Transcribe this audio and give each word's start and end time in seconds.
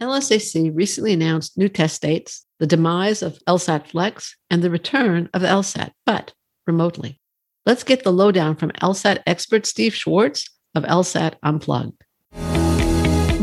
LSAC 0.00 0.70
recently 0.76 1.12
announced 1.12 1.58
new 1.58 1.68
test 1.68 2.02
dates, 2.02 2.46
the 2.60 2.68
demise 2.68 3.20
of 3.20 3.36
LSAT 3.48 3.88
Flex, 3.88 4.36
and 4.48 4.62
the 4.62 4.70
return 4.70 5.28
of 5.34 5.42
LSAT, 5.42 5.90
but 6.06 6.32
remotely. 6.68 7.20
Let's 7.66 7.82
get 7.82 8.04
the 8.04 8.12
lowdown 8.12 8.54
from 8.54 8.70
LSAT 8.80 9.24
expert 9.26 9.66
Steve 9.66 9.92
Schwartz 9.92 10.48
of 10.76 10.84
LSAT 10.84 11.34
Unplugged. 11.42 12.00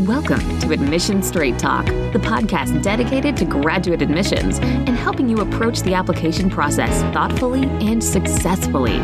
Welcome 0.08 0.58
to 0.60 0.72
Admission 0.72 1.22
Straight 1.22 1.58
Talk, 1.58 1.84
the 1.84 2.20
podcast 2.22 2.82
dedicated 2.82 3.36
to 3.36 3.44
graduate 3.44 4.00
admissions 4.00 4.58
and 4.58 4.96
helping 4.96 5.28
you 5.28 5.36
approach 5.38 5.80
the 5.82 5.92
application 5.92 6.48
process 6.48 7.02
thoughtfully 7.12 7.64
and 7.86 8.02
successfully. 8.02 8.96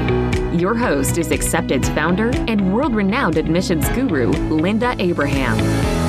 Your 0.56 0.74
host 0.74 1.18
is 1.18 1.30
Accepted's 1.30 1.90
founder 1.90 2.30
and 2.48 2.72
world 2.72 2.94
renowned 2.94 3.36
admissions 3.36 3.86
guru, 3.90 4.28
Linda 4.30 4.96
Abraham. 4.98 6.01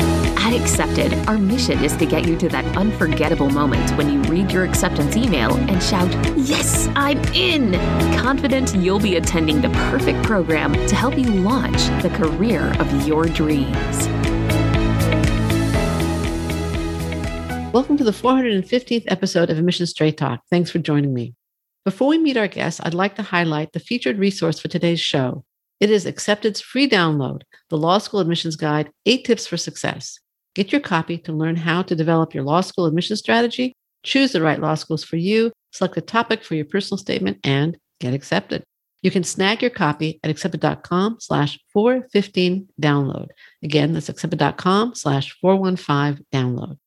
At 0.54 0.62
Accepted, 0.62 1.16
our 1.28 1.40
mission 1.40 1.84
is 1.84 1.98
to 1.98 2.06
get 2.06 2.28
you 2.28 2.38
to 2.38 2.48
that 2.50 2.78
unforgettable 2.78 3.50
moment 3.50 3.90
when 3.98 4.14
you 4.14 4.22
read 4.32 4.52
your 4.52 4.64
acceptance 4.64 5.18
email 5.18 5.56
and 5.56 5.82
shout, 5.82 6.14
Yes, 6.38 6.88
I'm 6.96 7.18
in! 7.34 7.74
Confident 8.20 8.76
you'll 8.76 9.00
be 9.00 9.16
attending 9.16 9.62
the 9.62 9.72
perfect 9.90 10.22
program 10.22 10.74
to 10.74 10.96
help 10.96 11.18
you 11.18 11.26
launch 11.26 11.88
the 12.04 12.12
career 12.12 12.72
of 12.80 13.08
your 13.08 13.26
dreams. 13.26 14.08
Welcome 17.74 17.98
to 17.98 18.04
the 18.04 18.12
415th 18.12 19.06
episode 19.08 19.50
of 19.50 19.58
Admission 19.58 19.88
Straight 19.88 20.18
Talk. 20.18 20.42
Thanks 20.52 20.70
for 20.70 20.78
joining 20.78 21.16
me. 21.16 21.34
Before 21.84 22.10
we 22.10 22.20
meet 22.20 22.38
our 22.38 22.48
guests, 22.48 22.80
I'd 22.84 22.94
like 22.94 23.16
to 23.16 23.24
highlight 23.24 23.72
the 23.72 23.80
featured 23.80 24.20
resource 24.20 24.60
for 24.60 24.68
today's 24.68 25.02
show. 25.02 25.46
It 25.80 25.90
is 25.90 26.06
Accepted's 26.06 26.62
free 26.62 26.88
download, 26.88 27.42
the 27.72 27.78
Law 27.80 27.98
School 27.98 28.20
Admissions 28.20 28.56
Guide 28.56 28.92
Eight 29.08 29.26
Tips 29.26 29.48
for 29.48 29.58
Success. 29.58 30.20
Get 30.56 30.72
your 30.72 30.82
copy 30.82 31.18
to 31.20 31.34
learn 31.34 31.56
how 31.56 31.82
to 31.84 31.96
develop 31.96 32.34
your 32.34 32.44
law 32.44 32.62
school 32.62 32.86
admission 32.86 33.18
strategy, 33.18 33.74
choose 34.04 34.32
the 34.34 34.42
right 34.42 34.60
law 34.60 34.76
schools 34.76 35.04
for 35.04 35.18
you, 35.18 35.52
select 35.72 35.98
a 35.98 36.02
topic 36.02 36.44
for 36.44 36.56
your 36.56 36.66
personal 36.66 36.98
statement, 36.98 37.40
and 37.44 37.78
get 38.00 38.14
accepted. 38.14 38.64
You 39.02 39.12
can 39.12 39.24
snag 39.24 39.62
your 39.62 39.72
copy 39.72 40.20
at 40.24 40.30
accepted.com 40.30 41.18
slash 41.20 41.60
415 41.74 42.70
download. 42.82 43.28
Again, 43.62 43.94
that's 43.94 44.10
accepted.com 44.10 44.96
slash 44.96 45.36
415 45.42 46.26
download. 46.32 46.78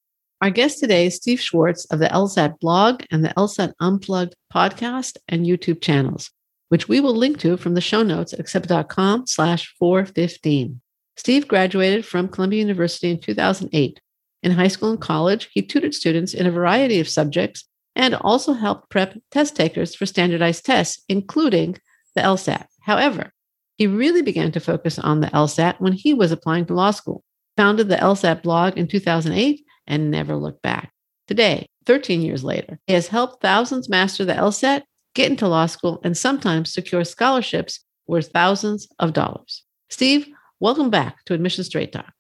Our 0.41 0.51
guest 0.51 0.81
today 0.81 1.07
is 1.07 1.17
Steve 1.17 1.41
Schwartz 1.41 1.87
of 1.87 1.99
the 1.99 2.09
LSAT 2.09 2.59
blog 2.61 3.03
and 3.11 3.25
the 3.25 3.35
LSAT 3.37 3.73
Unplugged 3.81 4.35
podcast 4.53 5.17
and 5.29 5.47
YouTube 5.47 5.83
channels, 5.83 6.31
which 6.69 6.89
we 6.89 7.01
will 7.01 7.15
link 7.15 7.39
to 7.41 7.57
from 7.57 7.75
the 7.75 7.81
show 7.81 8.03
notes 8.03 8.33
at 8.33 8.41
accepted.com 8.41 9.27
slash 9.27 9.75
415. 9.79 10.81
Steve 11.17 11.49
graduated 11.49 12.05
from 12.05 12.29
Columbia 12.29 12.61
University 12.61 13.11
in 13.11 13.19
2008. 13.19 14.01
In 14.43 14.53
high 14.53 14.69
school 14.69 14.91
and 14.91 15.01
college, 15.01 15.49
he 15.53 15.63
tutored 15.63 15.95
students 15.95 16.35
in 16.35 16.47
a 16.47 16.51
variety 16.51 17.01
of 17.01 17.09
subjects 17.09 17.65
and 17.95 18.15
also 18.15 18.53
helped 18.53 18.91
prep 18.91 19.17
test 19.31 19.57
takers 19.57 19.95
for 19.95 20.07
standardized 20.07 20.65
tests, 20.65 21.03
including 21.09 21.79
the 22.15 22.21
LSAT. 22.21 22.67
However, 22.83 23.33
he 23.77 23.87
really 23.87 24.23
began 24.23 24.53
to 24.53 24.61
focus 24.61 24.99
on 24.99 25.21
the 25.21 25.29
LSAT 25.29 25.81
when 25.81 25.93
he 25.93 26.15
was 26.15 26.33
applying 26.33 26.67
to 26.67 26.75
law 26.75 26.91
school, 26.91 27.25
founded 27.57 27.89
the 27.89 27.97
LSAT 27.97 28.43
blog 28.43 28.77
in 28.77 28.87
2008, 28.87 29.65
and 29.87 30.11
never 30.11 30.37
looked 30.37 30.63
back. 30.63 30.93
Today, 31.27 31.67
13 31.87 32.23
years 32.23 32.45
later, 32.45 32.79
he 32.87 32.93
has 32.93 33.09
helped 33.09 33.43
thousands 33.43 33.89
master 33.89 34.25
the 34.25 34.35
LSAT, 34.35 34.83
get 35.15 35.31
into 35.31 35.49
law 35.49 35.67
school, 35.67 36.01
and 36.05 36.17
sometimes 36.17 36.73
secure 36.73 37.05
scholarships 37.05 37.81
worth 38.07 38.31
thousands 38.33 38.89
of 38.99 39.13
dollars. 39.13 39.65
Steve, 39.89 40.29
Welcome 40.59 40.89
back 40.89 41.23
to 41.27 41.35
Admission 41.35 41.65
Straight 41.65 41.93
Talk. 41.93 42.13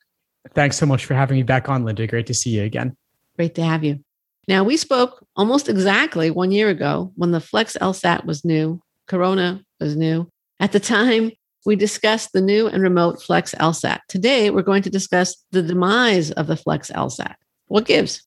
Thanks 0.54 0.76
so 0.76 0.84
much 0.84 1.06
for 1.06 1.14
having 1.14 1.38
me 1.38 1.42
back 1.42 1.70
on, 1.70 1.84
Linda. 1.84 2.06
Great 2.06 2.26
to 2.26 2.34
see 2.34 2.50
you 2.50 2.64
again. 2.64 2.94
Great 3.36 3.54
to 3.54 3.62
have 3.62 3.82
you. 3.82 4.04
Now, 4.46 4.62
we 4.62 4.76
spoke 4.76 5.26
almost 5.36 5.70
exactly 5.70 6.30
one 6.30 6.52
year 6.52 6.68
ago 6.68 7.12
when 7.16 7.30
the 7.30 7.40
Flex 7.40 7.78
LSAT 7.80 8.26
was 8.26 8.44
new, 8.44 8.82
Corona 9.06 9.62
was 9.80 9.96
new. 9.96 10.30
At 10.60 10.72
the 10.72 10.80
time, 10.80 11.32
we 11.64 11.76
discussed 11.76 12.32
the 12.32 12.42
new 12.42 12.68
and 12.68 12.82
remote 12.82 13.22
Flex 13.22 13.54
LSAT. 13.54 14.00
Today, 14.08 14.50
we're 14.50 14.62
going 14.62 14.82
to 14.82 14.90
discuss 14.90 15.42
the 15.50 15.62
demise 15.62 16.30
of 16.32 16.46
the 16.46 16.56
Flex 16.56 16.90
LSAT. 16.90 17.34
What 17.68 17.86
gives? 17.86 18.22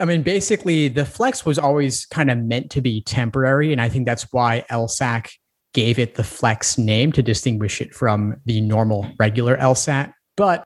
I 0.00 0.04
mean, 0.04 0.22
basically, 0.22 0.88
the 0.88 1.06
Flex 1.06 1.46
was 1.46 1.58
always 1.58 2.04
kind 2.06 2.32
of 2.32 2.38
meant 2.38 2.70
to 2.72 2.80
be 2.80 3.00
temporary. 3.00 3.70
And 3.70 3.80
I 3.80 3.88
think 3.88 4.06
that's 4.06 4.26
why 4.32 4.64
LSAC 4.70 5.30
gave 5.74 5.98
it 5.98 6.14
the 6.14 6.24
flex 6.24 6.76
name 6.78 7.12
to 7.12 7.22
distinguish 7.22 7.80
it 7.80 7.94
from 7.94 8.36
the 8.44 8.60
normal 8.60 9.10
regular 9.18 9.56
LSAT. 9.56 10.12
But 10.36 10.64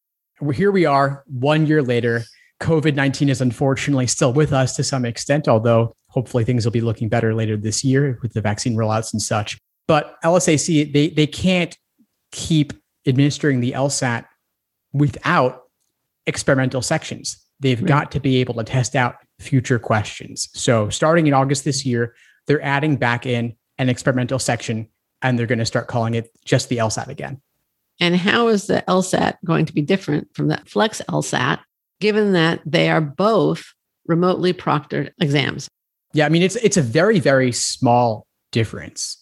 here 0.54 0.70
we 0.70 0.84
are, 0.84 1.24
one 1.26 1.66
year 1.66 1.82
later. 1.82 2.22
COVID 2.60 2.94
19 2.94 3.28
is 3.28 3.40
unfortunately 3.40 4.06
still 4.06 4.32
with 4.32 4.52
us 4.52 4.74
to 4.76 4.84
some 4.84 5.04
extent, 5.04 5.46
although 5.46 5.94
hopefully 6.08 6.44
things 6.44 6.64
will 6.64 6.72
be 6.72 6.80
looking 6.80 7.08
better 7.08 7.34
later 7.34 7.56
this 7.56 7.84
year 7.84 8.18
with 8.22 8.32
the 8.32 8.40
vaccine 8.40 8.74
rollouts 8.76 9.12
and 9.12 9.20
such. 9.20 9.58
But 9.86 10.16
LSAC, 10.24 10.92
they, 10.92 11.10
they 11.10 11.26
can't 11.26 11.76
keep 12.32 12.72
administering 13.06 13.60
the 13.60 13.72
LSAT 13.72 14.24
without 14.92 15.64
experimental 16.26 16.82
sections. 16.82 17.38
They've 17.60 17.80
right. 17.80 17.88
got 17.88 18.12
to 18.12 18.20
be 18.20 18.36
able 18.38 18.54
to 18.54 18.64
test 18.64 18.96
out 18.96 19.16
future 19.38 19.78
questions. 19.78 20.48
So 20.54 20.88
starting 20.88 21.26
in 21.26 21.34
August 21.34 21.64
this 21.64 21.84
year, 21.84 22.14
they're 22.46 22.62
adding 22.62 22.96
back 22.96 23.26
in 23.26 23.54
an 23.78 23.88
experimental 23.88 24.38
section 24.38 24.88
and 25.26 25.38
they're 25.38 25.46
going 25.46 25.58
to 25.58 25.66
start 25.66 25.88
calling 25.88 26.14
it 26.14 26.30
just 26.44 26.68
the 26.68 26.78
LSAT 26.78 27.08
again. 27.08 27.40
And 28.00 28.16
how 28.16 28.48
is 28.48 28.66
the 28.66 28.84
LSAT 28.86 29.36
going 29.44 29.66
to 29.66 29.72
be 29.72 29.82
different 29.82 30.28
from 30.34 30.48
the 30.48 30.60
Flex 30.66 31.02
LSAT, 31.08 31.60
given 32.00 32.32
that 32.32 32.60
they 32.64 32.90
are 32.90 33.00
both 33.00 33.64
remotely 34.06 34.52
proctored 34.52 35.10
exams? 35.20 35.68
Yeah, 36.12 36.26
I 36.26 36.28
mean 36.28 36.42
it's 36.42 36.56
it's 36.56 36.76
a 36.76 36.82
very 36.82 37.18
very 37.18 37.52
small 37.52 38.26
difference. 38.52 39.18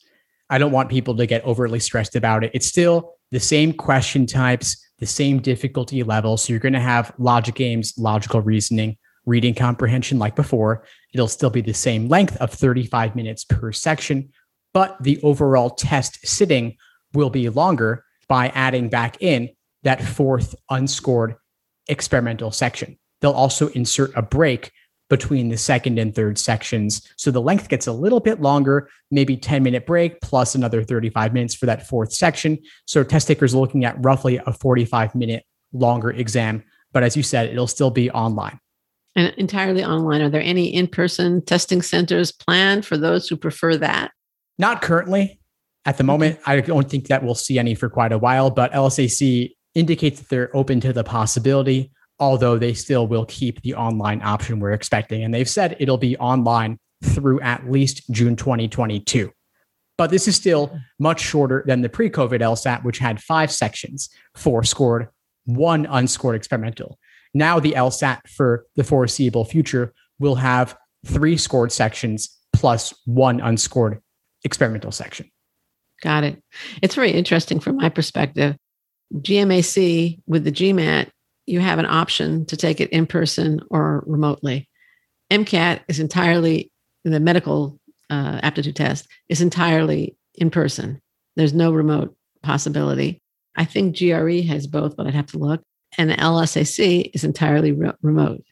I 0.50 0.58
don't 0.58 0.72
want 0.72 0.90
people 0.90 1.16
to 1.16 1.26
get 1.26 1.42
overly 1.44 1.80
stressed 1.80 2.16
about 2.16 2.44
it. 2.44 2.50
It's 2.52 2.66
still 2.66 3.14
the 3.30 3.40
same 3.40 3.72
question 3.72 4.26
types, 4.26 4.76
the 4.98 5.06
same 5.06 5.40
difficulty 5.40 6.02
level. 6.02 6.36
So 6.36 6.52
you're 6.52 6.60
going 6.60 6.74
to 6.74 6.80
have 6.80 7.12
logic 7.18 7.54
games, 7.54 7.94
logical 7.96 8.42
reasoning, 8.42 8.98
reading 9.24 9.54
comprehension 9.54 10.18
like 10.18 10.36
before. 10.36 10.84
It'll 11.14 11.28
still 11.28 11.50
be 11.50 11.62
the 11.62 11.72
same 11.74 12.08
length 12.08 12.36
of 12.36 12.52
35 12.52 13.16
minutes 13.16 13.44
per 13.44 13.72
section, 13.72 14.30
but 14.74 15.02
the 15.02 15.18
overall 15.22 15.70
test 15.70 16.26
sitting 16.26 16.76
will 17.14 17.30
be 17.30 17.48
longer 17.48 18.04
by 18.28 18.48
adding 18.48 18.88
back 18.90 19.16
in 19.20 19.48
that 19.84 20.02
fourth 20.02 20.54
unscored 20.68 21.36
experimental 21.88 22.50
section. 22.50 22.98
They'll 23.20 23.32
also 23.32 23.68
insert 23.68 24.14
a 24.16 24.22
break 24.22 24.70
between 25.10 25.48
the 25.48 25.56
second 25.56 25.98
and 25.98 26.14
third 26.14 26.38
sections. 26.38 27.08
So 27.16 27.30
the 27.30 27.40
length 27.40 27.68
gets 27.68 27.86
a 27.86 27.92
little 27.92 28.20
bit 28.20 28.40
longer, 28.40 28.88
maybe 29.10 29.36
10 29.36 29.62
minute 29.62 29.86
break 29.86 30.20
plus 30.20 30.54
another 30.54 30.82
35 30.82 31.32
minutes 31.32 31.54
for 31.54 31.66
that 31.66 31.86
fourth 31.86 32.12
section. 32.12 32.58
So 32.86 33.04
test 33.04 33.28
takers 33.28 33.54
are 33.54 33.58
looking 33.58 33.84
at 33.84 34.02
roughly 34.02 34.40
a 34.44 34.52
45 34.52 35.14
minute 35.14 35.44
longer 35.72 36.10
exam. 36.10 36.64
But 36.92 37.02
as 37.02 37.16
you 37.16 37.22
said, 37.22 37.50
it'll 37.50 37.66
still 37.66 37.90
be 37.90 38.10
online. 38.10 38.58
And 39.14 39.32
entirely 39.36 39.84
online. 39.84 40.22
Are 40.22 40.30
there 40.30 40.42
any 40.42 40.74
in 40.74 40.88
person 40.88 41.44
testing 41.44 41.82
centers 41.82 42.32
planned 42.32 42.84
for 42.84 42.96
those 42.96 43.28
who 43.28 43.36
prefer 43.36 43.76
that? 43.76 44.10
Not 44.58 44.82
currently. 44.82 45.40
At 45.84 45.98
the 45.98 46.04
moment, 46.04 46.38
I 46.46 46.60
don't 46.60 46.88
think 46.88 47.08
that 47.08 47.22
we'll 47.22 47.34
see 47.34 47.58
any 47.58 47.74
for 47.74 47.90
quite 47.90 48.12
a 48.12 48.18
while, 48.18 48.50
but 48.50 48.72
LSAC 48.72 49.52
indicates 49.74 50.20
that 50.20 50.28
they're 50.28 50.56
open 50.56 50.80
to 50.80 50.92
the 50.92 51.04
possibility, 51.04 51.90
although 52.18 52.56
they 52.56 52.72
still 52.72 53.06
will 53.06 53.26
keep 53.26 53.60
the 53.62 53.74
online 53.74 54.22
option 54.22 54.60
we're 54.60 54.72
expecting. 54.72 55.24
And 55.24 55.34
they've 55.34 55.48
said 55.48 55.76
it'll 55.80 55.98
be 55.98 56.16
online 56.16 56.78
through 57.02 57.40
at 57.40 57.70
least 57.70 58.10
June 58.10 58.36
2022. 58.36 59.30
But 59.98 60.10
this 60.10 60.26
is 60.26 60.36
still 60.36 60.76
much 60.98 61.20
shorter 61.20 61.62
than 61.66 61.82
the 61.82 61.88
pre 61.88 62.08
COVID 62.08 62.40
LSAT, 62.40 62.82
which 62.82 62.98
had 62.98 63.22
five 63.22 63.52
sections, 63.52 64.08
four 64.34 64.64
scored, 64.64 65.08
one 65.44 65.86
unscored 65.86 66.34
experimental. 66.34 66.98
Now, 67.34 67.60
the 67.60 67.72
LSAT 67.72 68.20
for 68.28 68.66
the 68.76 68.84
foreseeable 68.84 69.44
future 69.44 69.92
will 70.18 70.36
have 70.36 70.76
three 71.04 71.36
scored 71.36 71.72
sections 71.72 72.36
plus 72.52 72.94
one 73.04 73.40
unscored 73.40 74.00
experimental 74.44 74.92
section. 74.92 75.30
Got 76.02 76.24
it. 76.24 76.42
It's 76.82 76.94
very 76.94 77.12
interesting 77.12 77.60
from 77.60 77.76
my 77.76 77.88
perspective. 77.88 78.56
GMAC 79.14 80.20
with 80.26 80.44
the 80.44 80.52
GMAT, 80.52 81.10
you 81.46 81.60
have 81.60 81.78
an 81.78 81.86
option 81.86 82.46
to 82.46 82.56
take 82.56 82.80
it 82.80 82.90
in 82.90 83.06
person 83.06 83.60
or 83.70 84.02
remotely. 84.06 84.68
MCAT 85.30 85.80
is 85.88 86.00
entirely 86.00 86.70
the 87.04 87.20
medical 87.20 87.78
uh, 88.10 88.40
aptitude 88.42 88.76
test 88.76 89.08
is 89.28 89.40
entirely 89.40 90.16
in 90.34 90.50
person. 90.50 91.00
There's 91.36 91.54
no 91.54 91.72
remote 91.72 92.16
possibility. 92.42 93.20
I 93.56 93.64
think 93.64 93.96
GRE 93.96 94.42
has 94.42 94.66
both, 94.66 94.96
but 94.96 95.06
I'd 95.06 95.14
have 95.14 95.26
to 95.28 95.38
look. 95.38 95.62
And 95.96 96.10
LSAC 96.10 97.10
is 97.14 97.24
entirely 97.24 97.72
re- 97.72 97.92
remote. 98.02 98.42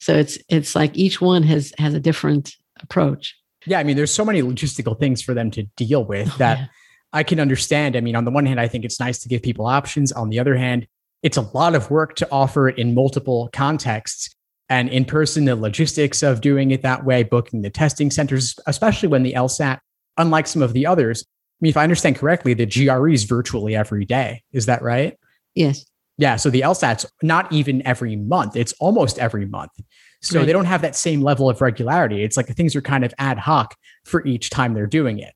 So 0.00 0.14
it's 0.14 0.38
it's 0.48 0.74
like 0.74 0.96
each 0.96 1.20
one 1.20 1.42
has 1.44 1.72
has 1.78 1.94
a 1.94 2.00
different 2.00 2.54
approach. 2.80 3.36
Yeah, 3.68 3.78
I 3.78 3.84
mean, 3.84 3.96
there's 3.96 4.12
so 4.12 4.24
many 4.24 4.42
logistical 4.42 4.98
things 4.98 5.22
for 5.22 5.34
them 5.34 5.50
to 5.52 5.62
deal 5.76 6.04
with 6.04 6.28
oh, 6.34 6.36
that 6.38 6.58
yeah. 6.58 6.66
I 7.12 7.22
can 7.22 7.40
understand. 7.40 7.96
I 7.96 8.00
mean, 8.00 8.16
on 8.16 8.24
the 8.24 8.30
one 8.30 8.46
hand, 8.46 8.60
I 8.60 8.68
think 8.68 8.84
it's 8.84 9.00
nice 9.00 9.18
to 9.20 9.28
give 9.28 9.42
people 9.42 9.66
options. 9.66 10.12
On 10.12 10.28
the 10.28 10.38
other 10.38 10.56
hand, 10.56 10.86
it's 11.22 11.36
a 11.36 11.42
lot 11.42 11.74
of 11.74 11.90
work 11.90 12.14
to 12.16 12.28
offer 12.30 12.68
it 12.68 12.78
in 12.78 12.94
multiple 12.94 13.50
contexts. 13.52 14.34
and 14.70 14.90
in 14.90 15.04
person, 15.04 15.46
the 15.46 15.56
logistics 15.56 16.22
of 16.22 16.42
doing 16.42 16.70
it 16.70 16.82
that 16.82 17.04
way, 17.04 17.22
booking 17.22 17.62
the 17.62 17.70
testing 17.70 18.10
centers, 18.10 18.54
especially 18.66 19.08
when 19.08 19.22
the 19.22 19.32
LSAT, 19.32 19.78
unlike 20.18 20.46
some 20.46 20.60
of 20.60 20.74
the 20.74 20.84
others, 20.84 21.24
I 21.24 21.58
mean, 21.62 21.70
if 21.70 21.76
I 21.76 21.82
understand 21.82 22.16
correctly, 22.16 22.54
the 22.54 22.66
GRE 22.66 23.08
is 23.08 23.24
virtually 23.24 23.74
every 23.74 24.04
day. 24.04 24.42
Is 24.52 24.66
that 24.66 24.82
right? 24.82 25.16
Yes. 25.54 25.84
Yeah. 26.18 26.36
So 26.36 26.50
the 26.50 26.60
LSAT's 26.60 27.06
not 27.22 27.50
even 27.52 27.84
every 27.86 28.14
month, 28.14 28.56
it's 28.56 28.74
almost 28.74 29.18
every 29.18 29.46
month. 29.46 29.72
So 30.20 30.38
right. 30.38 30.46
they 30.46 30.52
don't 30.52 30.64
have 30.64 30.82
that 30.82 30.96
same 30.96 31.22
level 31.22 31.48
of 31.48 31.60
regularity. 31.60 32.24
It's 32.24 32.36
like 32.36 32.46
things 32.48 32.74
are 32.74 32.80
kind 32.80 33.04
of 33.04 33.14
ad 33.18 33.38
hoc 33.38 33.76
for 34.04 34.24
each 34.26 34.50
time 34.50 34.74
they're 34.74 34.86
doing 34.86 35.18
it. 35.18 35.34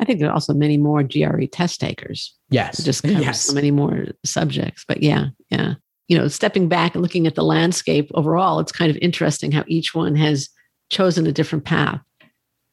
I 0.00 0.04
think 0.04 0.20
there 0.20 0.28
are 0.28 0.34
also 0.34 0.54
many 0.54 0.76
more 0.76 1.02
GRE 1.02 1.46
test 1.50 1.80
takers. 1.80 2.34
Yes. 2.50 2.82
just 2.82 3.02
covers 3.02 3.20
yes. 3.20 3.42
so 3.42 3.54
many 3.54 3.70
more 3.70 4.06
subjects. 4.24 4.84
But 4.86 5.02
yeah, 5.02 5.26
yeah. 5.50 5.74
You 6.08 6.16
know, 6.16 6.28
stepping 6.28 6.68
back 6.68 6.94
and 6.94 7.02
looking 7.02 7.26
at 7.26 7.34
the 7.34 7.42
landscape 7.42 8.10
overall, 8.14 8.60
it's 8.60 8.72
kind 8.72 8.90
of 8.90 8.96
interesting 8.98 9.52
how 9.52 9.64
each 9.66 9.94
one 9.94 10.14
has 10.14 10.48
chosen 10.90 11.26
a 11.26 11.32
different 11.32 11.64
path. 11.64 12.00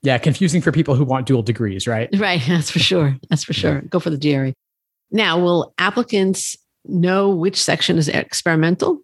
Yeah, 0.03 0.17
confusing 0.17 0.61
for 0.61 0.71
people 0.71 0.95
who 0.95 1.05
want 1.05 1.25
dual 1.25 1.41
degrees, 1.41 1.87
right? 1.87 2.09
Right. 2.17 2.41
That's 2.47 2.69
for 2.69 2.79
sure. 2.79 3.17
That's 3.29 3.43
for 3.43 3.53
sure. 3.53 3.81
Go 3.81 3.99
for 3.99 4.09
the 4.09 4.17
GRE. 4.17 4.53
Now, 5.11 5.39
will 5.39 5.73
applicants 5.77 6.57
know 6.85 7.29
which 7.29 7.61
section 7.61 7.97
is 7.97 8.09
experimental? 8.09 8.99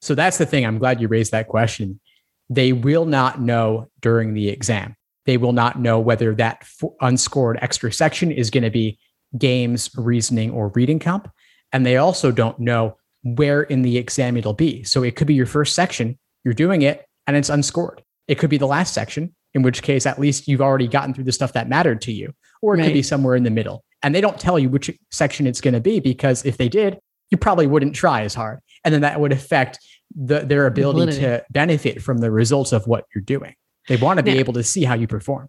So 0.00 0.14
that's 0.14 0.38
the 0.38 0.46
thing. 0.46 0.64
I'm 0.64 0.78
glad 0.78 1.00
you 1.00 1.08
raised 1.08 1.32
that 1.32 1.48
question. 1.48 2.00
They 2.48 2.72
will 2.72 3.04
not 3.04 3.40
know 3.40 3.88
during 4.00 4.34
the 4.34 4.48
exam. 4.48 4.96
They 5.26 5.36
will 5.36 5.52
not 5.52 5.78
know 5.78 6.00
whether 6.00 6.34
that 6.36 6.66
unscored 7.00 7.58
extra 7.60 7.92
section 7.92 8.32
is 8.32 8.50
going 8.50 8.64
to 8.64 8.70
be 8.70 8.98
games, 9.38 9.90
reasoning, 9.96 10.50
or 10.50 10.68
reading 10.68 10.98
comp. 10.98 11.30
And 11.72 11.86
they 11.86 11.96
also 11.96 12.32
don't 12.32 12.58
know 12.58 12.96
where 13.22 13.62
in 13.62 13.82
the 13.82 13.98
exam 13.98 14.36
it'll 14.36 14.54
be. 14.54 14.82
So 14.82 15.02
it 15.02 15.14
could 15.14 15.26
be 15.26 15.34
your 15.34 15.46
first 15.46 15.74
section, 15.74 16.18
you're 16.44 16.54
doing 16.54 16.82
it, 16.82 17.06
and 17.26 17.36
it's 17.36 17.50
unscored. 17.50 18.02
It 18.26 18.38
could 18.38 18.50
be 18.50 18.58
the 18.58 18.66
last 18.66 18.94
section, 18.94 19.34
in 19.54 19.62
which 19.62 19.82
case, 19.82 20.06
at 20.06 20.18
least 20.18 20.48
you've 20.48 20.62
already 20.62 20.88
gotten 20.88 21.14
through 21.14 21.24
the 21.24 21.32
stuff 21.32 21.52
that 21.52 21.68
mattered 21.68 22.00
to 22.02 22.12
you, 22.12 22.32
or 22.62 22.74
it 22.74 22.78
right. 22.78 22.84
could 22.86 22.94
be 22.94 23.02
somewhere 23.02 23.36
in 23.36 23.42
the 23.42 23.50
middle. 23.50 23.84
And 24.02 24.14
they 24.14 24.20
don't 24.20 24.40
tell 24.40 24.58
you 24.58 24.68
which 24.70 24.90
section 25.10 25.46
it's 25.46 25.60
going 25.60 25.74
to 25.74 25.80
be 25.80 26.00
because 26.00 26.44
if 26.44 26.56
they 26.56 26.68
did, 26.68 26.98
you 27.30 27.36
probably 27.36 27.66
wouldn't 27.66 27.94
try 27.94 28.22
as 28.22 28.34
hard. 28.34 28.60
And 28.84 28.94
then 28.94 29.02
that 29.02 29.20
would 29.20 29.32
affect 29.32 29.78
the, 30.14 30.40
their 30.40 30.66
ability 30.66 31.12
Validity. 31.12 31.20
to 31.20 31.44
benefit 31.50 32.02
from 32.02 32.18
the 32.18 32.30
results 32.30 32.72
of 32.72 32.86
what 32.86 33.04
you're 33.14 33.22
doing. 33.22 33.54
They 33.88 33.96
want 33.96 34.18
to 34.18 34.22
be 34.22 34.34
now, 34.34 34.40
able 34.40 34.52
to 34.54 34.62
see 34.62 34.84
how 34.84 34.94
you 34.94 35.06
perform. 35.06 35.48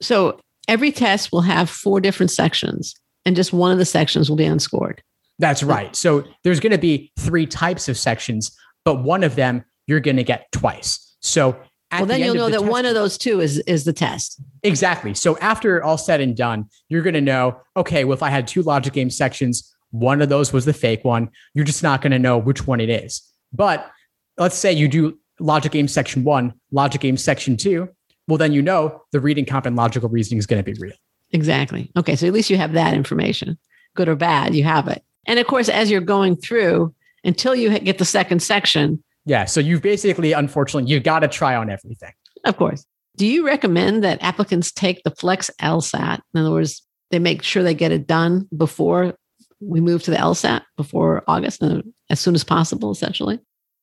So 0.00 0.40
every 0.66 0.92
test 0.92 1.32
will 1.32 1.42
have 1.42 1.70
four 1.70 2.00
different 2.00 2.30
sections, 2.30 2.94
and 3.24 3.34
just 3.34 3.52
one 3.52 3.72
of 3.72 3.78
the 3.78 3.84
sections 3.84 4.28
will 4.28 4.36
be 4.36 4.44
unscored. 4.44 5.02
That's 5.38 5.62
right. 5.62 5.94
So 5.94 6.24
there's 6.44 6.60
going 6.60 6.72
to 6.72 6.78
be 6.78 7.12
three 7.18 7.46
types 7.46 7.88
of 7.88 7.96
sections, 7.96 8.56
but 8.84 9.02
one 9.02 9.22
of 9.22 9.36
them 9.36 9.64
you're 9.86 10.00
going 10.00 10.16
to 10.16 10.24
get 10.24 10.50
twice. 10.52 11.16
So 11.20 11.58
well, 11.90 12.06
then 12.06 12.20
the 12.20 12.26
you'll 12.26 12.34
know 12.34 12.50
that 12.50 12.60
test, 12.60 12.70
one 12.70 12.84
of 12.84 12.94
those 12.94 13.16
two 13.16 13.40
is 13.40 13.58
is 13.60 13.84
the 13.84 13.92
test. 13.92 14.40
Exactly. 14.62 15.14
So 15.14 15.38
after 15.38 15.82
all 15.82 15.96
said 15.96 16.20
and 16.20 16.36
done, 16.36 16.66
you're 16.88 17.02
going 17.02 17.14
to 17.14 17.20
know. 17.20 17.60
Okay, 17.76 18.04
well, 18.04 18.14
if 18.14 18.22
I 18.22 18.28
had 18.28 18.46
two 18.46 18.62
logic 18.62 18.92
game 18.92 19.10
sections, 19.10 19.74
one 19.90 20.20
of 20.20 20.28
those 20.28 20.52
was 20.52 20.64
the 20.64 20.72
fake 20.72 21.04
one. 21.04 21.30
You're 21.54 21.64
just 21.64 21.82
not 21.82 22.02
going 22.02 22.12
to 22.12 22.18
know 22.18 22.38
which 22.38 22.66
one 22.66 22.80
it 22.80 22.90
is. 22.90 23.22
But 23.52 23.90
let's 24.36 24.56
say 24.56 24.72
you 24.72 24.88
do 24.88 25.18
logic 25.40 25.72
game 25.72 25.88
section 25.88 26.24
one, 26.24 26.54
logic 26.72 27.00
game 27.00 27.16
section 27.16 27.56
two. 27.56 27.88
Well, 28.26 28.38
then 28.38 28.52
you 28.52 28.60
know 28.60 29.02
the 29.12 29.20
reading 29.20 29.46
comp 29.46 29.66
and 29.66 29.76
logical 29.76 30.08
reasoning 30.08 30.38
is 30.38 30.46
going 30.46 30.62
to 30.62 30.72
be 30.72 30.78
real. 30.78 30.96
Exactly. 31.30 31.90
Okay. 31.96 32.16
So 32.16 32.26
at 32.26 32.32
least 32.32 32.50
you 32.50 32.56
have 32.56 32.72
that 32.72 32.94
information, 32.94 33.58
good 33.94 34.08
or 34.08 34.16
bad, 34.16 34.54
you 34.54 34.64
have 34.64 34.88
it. 34.88 35.02
And 35.26 35.38
of 35.38 35.46
course, 35.46 35.68
as 35.68 35.90
you're 35.90 36.00
going 36.00 36.36
through, 36.36 36.94
until 37.24 37.54
you 37.54 37.78
get 37.78 37.98
the 37.98 38.04
second 38.04 38.40
section. 38.40 39.02
Yeah. 39.24 39.44
So 39.44 39.60
you've 39.60 39.82
basically, 39.82 40.32
unfortunately, 40.32 40.90
you've 40.90 41.02
got 41.02 41.20
to 41.20 41.28
try 41.28 41.54
on 41.54 41.68
everything. 41.68 42.12
Of 42.44 42.56
course. 42.56 42.86
Do 43.16 43.26
you 43.26 43.44
recommend 43.44 44.04
that 44.04 44.22
applicants 44.22 44.70
take 44.70 45.02
the 45.02 45.10
Flex 45.10 45.50
LSAT? 45.60 46.20
In 46.34 46.40
other 46.40 46.52
words, 46.52 46.82
they 47.10 47.18
make 47.18 47.42
sure 47.42 47.62
they 47.62 47.74
get 47.74 47.92
it 47.92 48.06
done 48.06 48.48
before 48.56 49.16
we 49.60 49.80
move 49.80 50.02
to 50.04 50.10
the 50.10 50.16
LSAT, 50.16 50.62
before 50.76 51.24
August, 51.26 51.62
uh, 51.62 51.82
as 52.10 52.20
soon 52.20 52.34
as 52.34 52.44
possible, 52.44 52.90
essentially? 52.90 53.38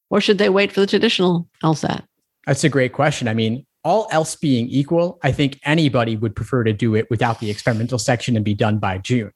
Or 0.10 0.22
should 0.22 0.38
they 0.38 0.50
wait 0.50 0.72
for 0.72 0.80
the 0.80 0.88
traditional 0.88 1.48
LSAT? 1.64 2.04
That's 2.46 2.64
a 2.64 2.70
great 2.70 2.94
question. 2.94 3.28
I 3.28 3.34
mean, 3.34 3.66
all 3.84 4.08
else 4.12 4.36
being 4.36 4.68
equal, 4.68 5.20
I 5.24 5.32
think 5.32 5.60
anybody 5.64 6.16
would 6.16 6.36
prefer 6.36 6.64
to 6.64 6.74
do 6.74 6.96
it 6.96 7.10
without 7.10 7.40
the 7.40 7.50
experimental 7.50 8.00
section 8.00 8.36
and 8.36 8.46
be 8.46 8.54
done 8.54 8.80
by 8.80 8.98
June. 8.98 9.32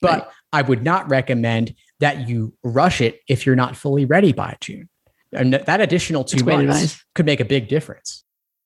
But 0.00 0.20
right. 0.20 0.28
I 0.52 0.62
would 0.62 0.82
not 0.82 1.08
recommend 1.08 1.74
that 2.00 2.28
you 2.28 2.52
rush 2.62 3.00
it 3.00 3.20
if 3.28 3.46
you're 3.46 3.56
not 3.56 3.76
fully 3.76 4.04
ready 4.04 4.32
by 4.32 4.56
June. 4.60 4.88
And 5.32 5.54
that 5.54 5.80
additional 5.80 6.24
two 6.24 6.44
months 6.44 6.62
advice. 6.62 7.04
could 7.14 7.26
make 7.26 7.40
a 7.40 7.44
big 7.44 7.68
difference. 7.68 8.22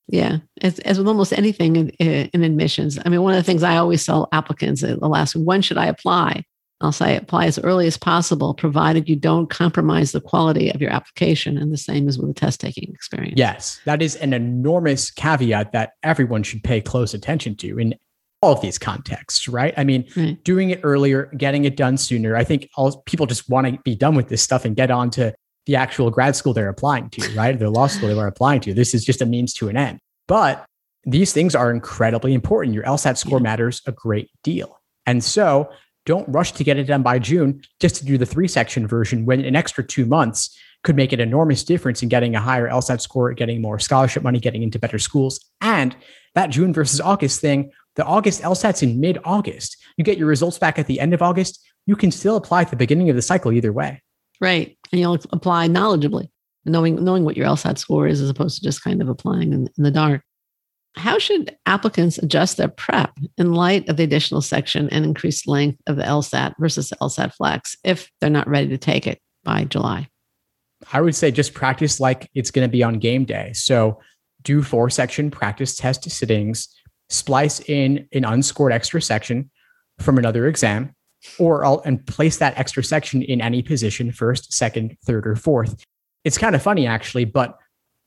Yeah, 0.09 0.39
as, 0.61 0.81
as 0.81 0.99
with 0.99 1.07
almost 1.07 1.33
anything 1.33 1.77
in, 1.77 1.91
in, 1.91 2.43
admissions. 2.43 2.99
I 3.05 3.09
mean, 3.09 3.23
one 3.23 3.33
of 3.33 3.37
the 3.37 3.45
things 3.45 3.63
I 3.63 3.77
always 3.77 4.05
tell 4.05 4.29
applicants, 4.33 4.83
they'll 4.83 5.15
ask, 5.15 5.37
when 5.37 5.63
should 5.63 5.79
I 5.79 5.87
apply? 5.87 6.45
I'll 6.81 6.93
say 6.93 7.17
apply 7.17 7.47
as 7.47 7.59
early 7.59 7.87
as 7.87 7.99
possible, 7.99 8.55
provided 8.55 9.09
you 9.09 9.17
don't 9.17 9.51
compromise 9.51 10.13
the 10.13 10.21
quality 10.21 10.71
of 10.71 10.81
your 10.81 10.91
application. 10.91 11.59
And 11.59 11.73
the 11.73 11.77
same 11.77 12.09
is 12.09 12.19
with 12.19 12.29
the 12.29 12.35
test 12.35 12.61
taking 12.61 12.91
experience. 12.95 13.35
Yes, 13.37 13.81
that 13.85 14.01
is 14.01 14.17
an 14.17 14.33
enormous 14.33 15.11
caveat 15.11 15.73
that 15.73 15.93
everyone 16.03 16.43
should 16.43 16.65
pay 16.65 16.81
close 16.81 17.13
attention 17.13 17.57
to 17.57 17.79
in 17.79 17.95
all 18.43 18.55
of 18.55 18.63
these 18.63 18.79
contexts, 18.79 19.49
right? 19.49 19.75
I 19.77 19.85
mean, 19.85 20.07
right. 20.17 20.43
doing 20.45 20.71
it 20.71 20.81
earlier, 20.83 21.31
getting 21.37 21.67
it 21.67 21.77
done 21.77 21.99
sooner. 21.99 22.37
I 22.37 22.45
think 22.45 22.69
all 22.75 23.03
people 23.03 23.27
just 23.27 23.51
want 23.51 23.67
to 23.67 23.79
be 23.85 23.95
done 23.95 24.15
with 24.15 24.29
this 24.29 24.43
stuff 24.43 24.65
and 24.65 24.75
get 24.75 24.91
on 24.91 25.11
to 25.11 25.35
the 25.67 25.77
actual 25.77 26.11
grad 26.11 26.35
school 26.37 26.55
they're 26.55 26.71
applying 26.71 27.11
to, 27.11 27.35
right? 27.37 27.59
The 27.59 27.69
law 27.69 27.87
school 27.87 28.15
they're 28.15 28.27
applying 28.27 28.63
to. 28.63 28.73
This 28.73 28.95
is 28.95 29.05
just 29.05 29.21
a 29.21 29.27
means 29.27 29.53
to 29.55 29.69
an 29.69 29.77
end. 29.77 29.99
But 30.27 30.65
these 31.05 31.33
things 31.33 31.55
are 31.55 31.71
incredibly 31.71 32.33
important. 32.33 32.75
Your 32.75 32.85
LSAT 32.85 33.19
score 33.19 33.39
yeah. 33.39 33.43
matters 33.43 33.83
a 33.87 33.93
great 33.93 34.31
deal. 34.43 34.81
And 35.07 35.23
so 35.23 35.71
don't 36.07 36.29
rush 36.29 36.53
to 36.53 36.65
get 36.65 36.79
it 36.79 36.85
done 36.85 37.03
by 37.03 37.19
June 37.19 37.63
just 37.81 37.97
to 37.97 38.05
do 38.05 38.19
the 38.19 38.27
three 38.27 38.49
section 38.49 38.87
version 38.87 39.27
when 39.27 39.45
an 39.45 39.57
extra 39.57 39.85
two 39.85 40.07
months 40.07 40.57
could 40.83 40.97
make 40.97 41.13
an 41.13 41.21
enormous 41.21 41.63
difference 41.63 42.03
in 42.03 42.09
getting 42.09 42.35
a 42.35 42.41
higher 42.41 42.69
LSAT 42.69 43.01
score, 43.01 43.33
getting 43.35 43.61
more 43.61 43.79
scholarship 43.79 44.23
money, 44.23 44.41
getting 44.41 44.63
into 44.63 44.79
better 44.79 44.99
schools. 44.99 45.39
And 45.61 45.95
that 46.35 46.49
June 46.49 46.73
versus 46.73 47.01
August 47.01 47.41
thing, 47.41 47.71
the 47.97 48.05
August 48.05 48.43
LSAT's 48.43 48.83
in 48.83 49.01
mid 49.01 49.19
August. 49.25 49.77
You 49.97 50.05
get 50.05 50.19
your 50.19 50.29
results 50.29 50.59
back 50.59 50.79
at 50.79 50.87
the 50.87 51.01
end 51.01 51.13
of 51.13 51.23
August. 51.23 51.61
You 51.87 51.97
can 51.97 52.11
still 52.11 52.37
apply 52.37 52.63
at 52.63 52.71
the 52.71 52.77
beginning 52.77 53.11
of 53.11 53.17
the 53.17 53.23
cycle 53.23 53.53
either 53.53 53.73
way. 53.73 54.03
Right. 54.41 54.79
And 54.91 55.01
you'll 55.01 55.19
apply 55.33 55.69
knowledgeably, 55.69 56.29
knowing 56.65 57.05
knowing 57.05 57.25
what 57.25 57.37
your 57.37 57.47
LSAT 57.47 57.79
score 57.79 58.07
is 58.07 58.23
as 58.23 58.31
opposed 58.31 58.57
to 58.57 58.63
just 58.63 58.83
kind 58.83 59.03
of 59.03 59.09
applying 59.09 59.53
in, 59.53 59.69
in 59.77 59.85
the 59.85 59.91
dark. 59.91 60.23
How 60.97 61.19
should 61.19 61.57
applicants 61.67 62.19
adjust 62.19 62.57
their 62.57 62.69
prep 62.69 63.17
in 63.39 63.55
light 63.55 63.89
of 63.89 63.97
the 63.97 64.03
additional 64.03 64.43
section 64.43 64.89
and 64.91 65.05
increased 65.05 65.47
length 65.47 65.81
of 65.87 65.97
the 65.97 66.03
LSAT 66.03 66.55
versus 66.59 66.91
the 66.91 66.97
LSAT 66.97 67.33
Flex 67.35 67.77
if 67.85 68.11
they're 68.21 68.29
not 68.29 68.49
ready 68.49 68.69
to 68.69 68.79
take 68.79 69.07
it 69.07 69.21
by 69.45 69.65
July? 69.65 70.09
I 70.93 71.01
would 71.01 71.15
say 71.15 71.31
just 71.31 71.55
practice 71.55 72.01
like 72.01 72.29
it's 72.35 72.51
going 72.51 72.67
to 72.67 72.73
be 72.73 72.83
on 72.83 72.99
game 72.99 73.25
day. 73.25 73.53
So 73.53 74.01
do 74.43 74.63
four 74.63 74.91
section 74.91 75.31
practice 75.31 75.77
test 75.77 76.11
sittings, 76.11 76.69
splice 77.09 77.61
in 77.61 78.09
an 78.13 78.25
unscored 78.25 78.73
extra 78.73 79.01
section 79.01 79.51
from 79.99 80.19
another 80.19 80.47
exam, 80.47 80.95
or 81.39 81.65
I'll, 81.65 81.83
and 81.85 82.05
place 82.07 82.39
that 82.39 82.59
extra 82.59 82.83
section 82.83 83.23
in 83.23 83.41
any 83.41 83.63
position 83.63 84.11
first, 84.11 84.53
second, 84.53 84.97
third, 85.05 85.27
or 85.27 85.37
fourth. 85.37 85.85
It's 86.25 86.39
kind 86.39 86.55
of 86.55 86.63
funny 86.63 86.87
actually, 86.87 87.27
but 87.27 87.59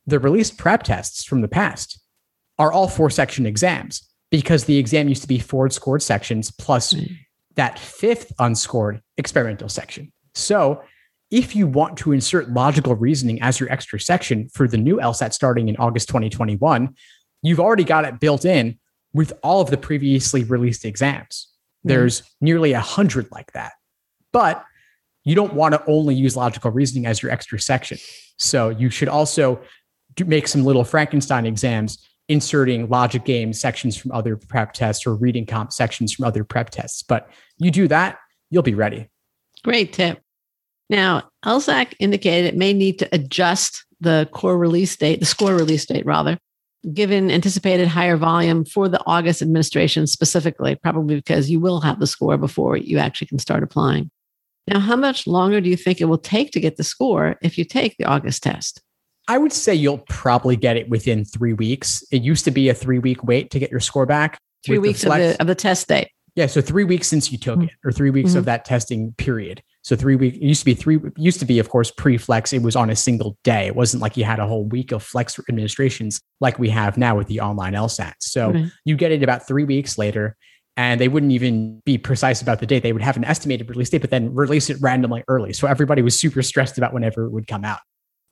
the 0.06 0.20
released 0.20 0.58
prep 0.58 0.84
tests 0.84 1.24
from 1.24 1.42
the 1.42 1.48
past 1.48 2.03
are 2.60 2.72
all 2.72 2.88
four 2.88 3.10
section 3.10 3.46
exams 3.46 4.08
because 4.32 4.66
the 4.66 4.78
exam 4.78 5.08
used 5.08 5.22
to 5.22 5.28
be 5.28 5.40
four 5.40 5.70
scored 5.70 6.02
sections 6.02 6.52
plus 6.52 6.94
mm. 6.94 7.16
that 7.56 7.78
fifth 7.78 8.32
unscored 8.40 9.02
experimental 9.18 9.70
section. 9.70 10.12
So 10.34 10.82
if 11.32 11.56
you 11.56 11.68
want 11.68 11.98
to 11.98 12.12
insert 12.12 12.50
logical 12.50 12.96
reasoning 12.96 13.42
as 13.42 13.60
your 13.60 13.72
extra 13.72 14.00
section 14.00 14.50
for 14.50 14.68
the 14.68 14.78
new 14.78 14.98
LSAT 14.98 15.34
starting 15.34 15.68
in 15.68 15.76
August 15.78 16.08
2021, 16.10 16.96
you've 17.42 17.60
already 17.60 17.84
got 17.84 18.06
it 18.06 18.20
built 18.20 18.46
in 18.46 18.80
with 19.14 19.34
all 19.44 19.62
of 19.62 19.70
the 19.70 19.78
previously 19.78 20.44
released 20.44 20.86
exams. 20.86 21.48
Mm. 21.86 21.90
There's 21.90 22.24
nearly 22.42 22.74
a 22.74 22.80
hundred 22.80 23.28
like 23.32 23.52
that. 23.54 23.74
But 24.32 24.64
you 25.24 25.36
don't 25.36 25.54
want 25.54 25.74
to 25.74 25.84
only 25.88 26.16
use 26.16 26.36
logical 26.36 26.72
reasoning 26.72 27.06
as 27.06 27.22
your 27.22 27.32
extra 27.32 27.60
section. 27.60 27.98
So 28.38 28.70
you 28.70 28.90
should 28.90 29.08
also 29.08 29.62
do, 30.16 30.26
make 30.26 30.48
some 30.48 30.64
little 30.64 30.84
Frankenstein 30.84 31.46
exams 31.46 32.08
inserting 32.34 32.90
logic 32.90 33.24
game 33.24 33.54
sections 33.54 33.96
from 33.96 34.12
other 34.12 34.36
prep 34.36 34.74
tests 34.74 35.08
or 35.08 35.16
reading 35.16 35.46
comp 35.46 35.72
sections 35.72 36.12
from 36.12 36.26
other 36.26 36.44
prep 36.44 36.72
tests. 36.72 37.04
But 37.04 37.30
you 37.58 37.72
do 37.72 37.88
that, 37.88 38.18
you'll 38.50 38.64
be 38.64 38.74
ready. 38.74 39.08
Great 39.64 39.94
tip. 39.94 40.20
Now, 40.90 41.30
LSAC 41.46 41.94
indicated 42.00 42.48
it 42.48 42.58
may 42.58 42.74
need 42.74 43.00
to 43.00 43.10
adjust 43.14 43.86
the 44.02 44.28
core 44.34 44.58
release 44.58 44.96
date, 44.98 45.22
the 45.22 45.26
score 45.26 45.56
release 45.56 45.86
date 45.86 46.06
rather, 46.06 46.38
given 46.94 47.32
anticipated 47.32 47.88
higher 47.88 48.18
volume 48.18 48.66
for 48.66 48.90
the 48.90 49.02
August 49.06 49.42
administration 49.42 50.06
specifically, 50.06 50.76
probably 50.76 51.16
because 51.16 51.50
you 51.50 51.62
will 51.62 51.80
have 51.80 52.02
the 52.02 52.08
score 52.08 52.38
before 52.38 52.76
you 52.76 52.98
actually 52.98 53.28
can 53.28 53.40
start 53.40 53.64
applying. 53.64 54.12
Now, 54.68 54.80
how 54.80 54.96
much 54.96 55.26
longer 55.26 55.62
do 55.62 55.70
you 55.70 55.78
think 55.78 56.02
it 56.02 56.06
will 56.06 56.18
take 56.18 56.52
to 56.52 56.60
get 56.60 56.76
the 56.78 56.84
score 56.84 57.38
if 57.42 57.58
you 57.58 57.64
take 57.64 57.96
the 57.98 58.06
August 58.06 58.44
test? 58.44 58.83
I 59.28 59.38
would 59.38 59.54
say 59.54 59.74
you'll 59.74 60.04
probably 60.10 60.56
get 60.56 60.78
it 60.78 60.90
within 60.90 61.24
three 61.26 61.54
weeks. 61.54 62.04
It 62.12 62.24
used 62.24 62.46
to 62.46 62.52
be 62.52 62.70
a 62.70 62.74
three 62.74 63.00
week 63.00 63.24
wait 63.24 63.52
to 63.52 63.60
get 63.60 63.72
your 63.72 63.80
score 63.80 64.06
back. 64.06 64.40
Three 64.66 64.80
weeks 64.80 65.02
the 65.02 65.12
of, 65.12 65.18
the, 65.18 65.42
of 65.42 65.48
the 65.48 65.56
test 65.56 65.88
date. 65.88 66.10
Yeah, 66.36 66.48
so 66.48 66.62
three 66.62 66.84
weeks 66.84 67.08
since 67.08 67.32
you 67.32 67.38
took 67.38 67.60
mm-hmm. 67.60 67.66
it, 67.66 67.72
or 67.86 67.92
three 67.92 68.10
weeks 68.10 68.32
mm-hmm. 68.32 68.40
of 68.40 68.46
that 68.46 68.66
testing 68.66 69.14
period. 69.18 69.62
So 69.84 69.96
three 69.96 70.16
weeks. 70.16 70.38
It 70.38 70.44
used 70.44 70.62
to 70.62 70.66
be 70.66 70.74
three. 70.74 71.00
Used 71.18 71.40
to 71.40 71.46
be, 71.46 71.60
of 71.60 71.70
course, 71.70 71.92
pre-flex. 71.92 72.54
It 72.54 72.62
was 72.62 72.76
on 72.76 72.90
a 72.90 72.96
single 72.96 73.38
day. 73.44 73.68
It 73.68 73.76
wasn't 73.76 74.02
like 74.02 74.18
you 74.18 74.24
had 74.24 74.40
a 74.40 74.48
whole 74.48 74.64
week 74.64 74.92
of 74.92 75.04
flex 75.04 75.38
administrations 75.48 76.22
like 76.40 76.58
we 76.58 76.70
have 76.70 76.98
now 76.98 77.18
with 77.18 77.28
the 77.28 77.42
online 77.42 77.74
LSAT. 77.74 78.14
So 78.20 78.52
mm-hmm. 78.52 78.68
you 78.86 78.96
get 78.96 79.12
it 79.12 79.22
about 79.22 79.46
three 79.46 79.66
weeks 79.66 79.98
later, 79.98 80.36
and 80.78 81.00
they 81.00 81.08
wouldn't 81.08 81.34
even 81.34 81.82
be 81.86 81.98
precise 81.98 82.42
about 82.42 82.60
the 82.60 82.66
date. 82.66 82.82
They 82.82 82.94
would 82.94 83.02
have 83.04 83.18
an 83.18 83.26
estimated 83.26 83.70
release 83.70 83.90
date, 83.90 84.02
but 84.02 84.10
then 84.10 84.34
release 84.34 84.70
it 84.70 84.78
randomly 84.82 85.24
early. 85.28 85.54
So 85.54 85.68
everybody 85.68 86.02
was 86.02 86.18
super 86.20 86.42
stressed 86.42 86.78
about 86.78 86.94
whenever 86.94 87.26
it 87.26 87.32
would 87.32 87.48
come 87.48 87.64
out. 87.66 87.80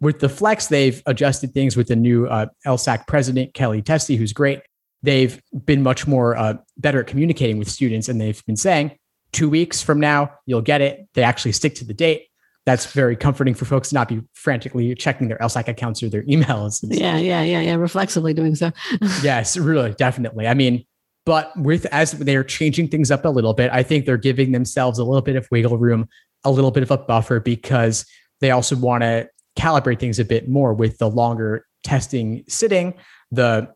With 0.02 0.20
the 0.20 0.30
flex, 0.30 0.68
they've 0.68 1.02
adjusted 1.06 1.54
things 1.54 1.78
with 1.78 1.88
the 1.88 1.96
new 1.96 2.28
uh, 2.28 2.48
LSAC 2.66 3.08
president 3.08 3.54
Kellye 3.54 3.86
Testy, 3.86 4.18
who's 4.18 4.34
great 4.34 4.62
they've 5.04 5.42
been 5.66 5.82
much 5.82 6.08
more 6.08 6.36
uh, 6.36 6.56
better 6.78 7.00
at 7.02 7.08
communicating 7.08 7.58
with 7.58 7.70
students 7.70 8.10
and 8.10 8.20
they've 8.20 8.46
been 8.46 8.56
saying 8.56 8.92
two 9.32 9.50
weeks 9.50 9.82
from 9.82 10.00
now 10.00 10.30
you'll 10.46 10.62
get 10.62 10.82
it 10.82 11.08
they 11.14 11.24
actually 11.24 11.52
stick 11.52 11.76
to 11.76 11.86
the 11.86 11.94
date 11.94 12.28
that's 12.66 12.92
very 12.94 13.16
comforting 13.16 13.56
for 13.56 13.66
folks 13.66 13.90
to 13.90 13.96
not 13.96 14.08
be 14.08 14.22
frantically 14.34 14.94
checking 14.94 15.28
their 15.28 15.38
LSAC 15.40 15.68
accounts 15.68 16.04
or 16.04 16.10
their 16.10 16.22
emails. 16.24 16.84
Yeah, 16.96 17.18
yeah, 17.18 17.42
yeah, 17.42 17.60
yeah. 17.60 17.74
Reflexively 17.74 18.36
doing 18.36 18.54
so. 18.54 18.72
yes, 19.24 19.58
really, 19.58 19.94
definitely. 19.94 20.46
I 20.48 20.54
mean, 20.54 20.86
but 21.26 21.52
with 21.58 21.88
as 21.88 22.12
they're 22.12 22.44
changing 22.44 22.90
things 22.90 23.10
up 23.10 23.26
a 23.26 23.30
little 23.30 23.56
bit, 23.56 23.72
I 23.74 23.82
think 23.82 24.06
they're 24.06 24.16
giving 24.16 24.52
themselves 24.52 25.00
a 25.00 25.04
little 25.04 25.24
bit 25.24 25.38
of 25.38 25.48
wiggle 25.50 25.80
room, 25.80 26.08
a 26.44 26.52
little 26.52 26.70
bit 26.70 26.84
of 26.84 26.92
a 26.92 27.00
buffer 27.00 27.40
because 27.40 28.06
they 28.42 28.52
also 28.52 28.76
want 28.76 29.02
to 29.02 29.28
calibrate 29.58 30.00
things 30.00 30.20
a 30.20 30.26
bit 30.26 30.48
more 30.50 30.74
with 30.74 30.98
the 30.98 31.10
longer 31.10 31.66
testing 31.84 32.44
sitting, 32.48 32.94
the 33.32 33.74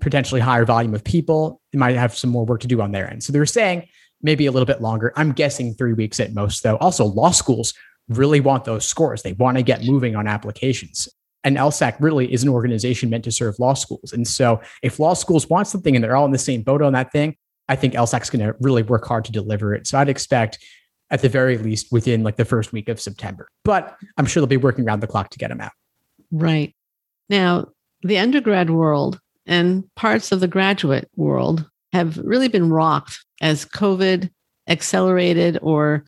potentially 0.00 0.40
higher 0.40 0.64
volume 0.64 0.94
of 0.94 1.04
people, 1.04 1.60
they 1.72 1.78
might 1.78 1.96
have 1.96 2.16
some 2.16 2.30
more 2.30 2.44
work 2.44 2.60
to 2.60 2.66
do 2.66 2.80
on 2.80 2.92
their 2.92 3.10
end. 3.10 3.22
So 3.22 3.32
they're 3.32 3.46
saying 3.46 3.86
maybe 4.22 4.46
a 4.46 4.52
little 4.52 4.66
bit 4.66 4.82
longer. 4.82 5.12
I'm 5.16 5.32
guessing 5.32 5.74
three 5.74 5.92
weeks 5.92 6.20
at 6.20 6.34
most, 6.34 6.62
though. 6.62 6.76
Also, 6.76 7.04
law 7.04 7.30
schools 7.30 7.72
really 8.08 8.40
want 8.40 8.64
those 8.64 8.84
scores. 8.84 9.22
They 9.22 9.32
want 9.34 9.56
to 9.56 9.62
get 9.62 9.84
moving 9.84 10.16
on 10.16 10.26
applications. 10.26 11.08
And 11.44 11.56
LSAC 11.56 11.96
really 12.00 12.30
is 12.30 12.42
an 12.42 12.50
organization 12.50 13.08
meant 13.08 13.24
to 13.24 13.32
serve 13.32 13.58
law 13.58 13.74
schools. 13.74 14.12
And 14.12 14.26
so 14.28 14.60
if 14.82 14.98
law 14.98 15.14
schools 15.14 15.48
want 15.48 15.68
something 15.68 15.94
and 15.94 16.04
they're 16.04 16.16
all 16.16 16.26
in 16.26 16.32
the 16.32 16.38
same 16.38 16.62
boat 16.62 16.82
on 16.82 16.92
that 16.92 17.12
thing, 17.12 17.36
I 17.68 17.76
think 17.76 17.94
LSAC's 17.94 18.28
going 18.28 18.44
to 18.44 18.54
really 18.60 18.82
work 18.82 19.06
hard 19.06 19.24
to 19.26 19.32
deliver 19.32 19.74
it. 19.74 19.86
So 19.86 19.96
I'd 19.98 20.08
expect 20.08 20.58
at 21.10 21.22
the 21.22 21.28
very 21.28 21.58
least 21.58 21.90
within 21.90 22.22
like 22.22 22.36
the 22.36 22.44
first 22.44 22.72
week 22.72 22.88
of 22.88 23.00
September. 23.00 23.48
But 23.64 23.96
I'm 24.16 24.26
sure 24.26 24.40
they'll 24.40 24.46
be 24.46 24.56
working 24.56 24.86
around 24.86 25.00
the 25.00 25.06
clock 25.06 25.30
to 25.30 25.38
get 25.38 25.48
them 25.48 25.60
out. 25.60 25.72
Right. 26.30 26.74
Now, 27.28 27.68
the 28.02 28.18
undergrad 28.18 28.70
world 28.70 29.20
and 29.46 29.84
parts 29.96 30.32
of 30.32 30.40
the 30.40 30.48
graduate 30.48 31.10
world 31.16 31.68
have 31.92 32.16
really 32.18 32.48
been 32.48 32.70
rocked 32.70 33.18
as 33.40 33.64
COVID 33.64 34.30
accelerated 34.68 35.58
or 35.62 36.04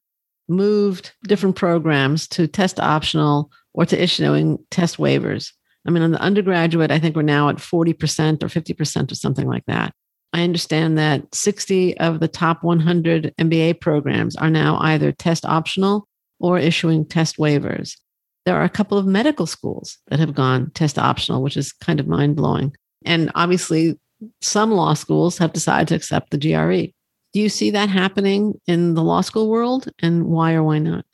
moved 0.48 1.12
different 1.24 1.56
programs 1.56 2.28
to 2.28 2.46
test 2.46 2.78
optional 2.78 3.50
or 3.74 3.86
to 3.86 4.00
issuing 4.00 4.58
test 4.70 4.98
waivers. 4.98 5.50
I 5.86 5.90
mean, 5.90 6.02
on 6.02 6.12
the 6.12 6.20
undergraduate, 6.20 6.90
I 6.90 6.98
think 6.98 7.16
we're 7.16 7.22
now 7.22 7.48
at 7.48 7.56
40% 7.56 8.42
or 8.42 8.46
50% 8.46 9.10
or 9.10 9.14
something 9.14 9.48
like 9.48 9.64
that. 9.66 9.92
I 10.32 10.42
understand 10.42 10.96
that 10.98 11.34
60 11.34 11.98
of 11.98 12.20
the 12.20 12.28
top 12.28 12.62
100 12.62 13.34
MBA 13.38 13.80
programs 13.80 14.34
are 14.36 14.50
now 14.50 14.78
either 14.80 15.12
test 15.12 15.44
optional 15.44 16.08
or 16.40 16.58
issuing 16.58 17.04
test 17.04 17.36
waivers. 17.36 17.96
There 18.44 18.56
are 18.56 18.64
a 18.64 18.70
couple 18.70 18.98
of 18.98 19.06
medical 19.06 19.46
schools 19.46 19.98
that 20.08 20.18
have 20.18 20.34
gone 20.34 20.70
test 20.74 20.98
optional, 20.98 21.42
which 21.42 21.56
is 21.56 21.72
kind 21.72 22.00
of 22.00 22.08
mind 22.08 22.36
blowing. 22.36 22.74
And 23.04 23.30
obviously, 23.34 23.98
some 24.40 24.72
law 24.72 24.94
schools 24.94 25.38
have 25.38 25.52
decided 25.52 25.88
to 25.88 25.94
accept 25.94 26.30
the 26.30 26.38
GRE. 26.38 26.92
Do 27.32 27.40
you 27.40 27.48
see 27.48 27.70
that 27.70 27.88
happening 27.88 28.54
in 28.66 28.94
the 28.94 29.02
law 29.02 29.20
school 29.20 29.48
world 29.48 29.88
and 30.00 30.26
why 30.26 30.54
or 30.54 30.62
why 30.62 30.78
not? 30.78 31.04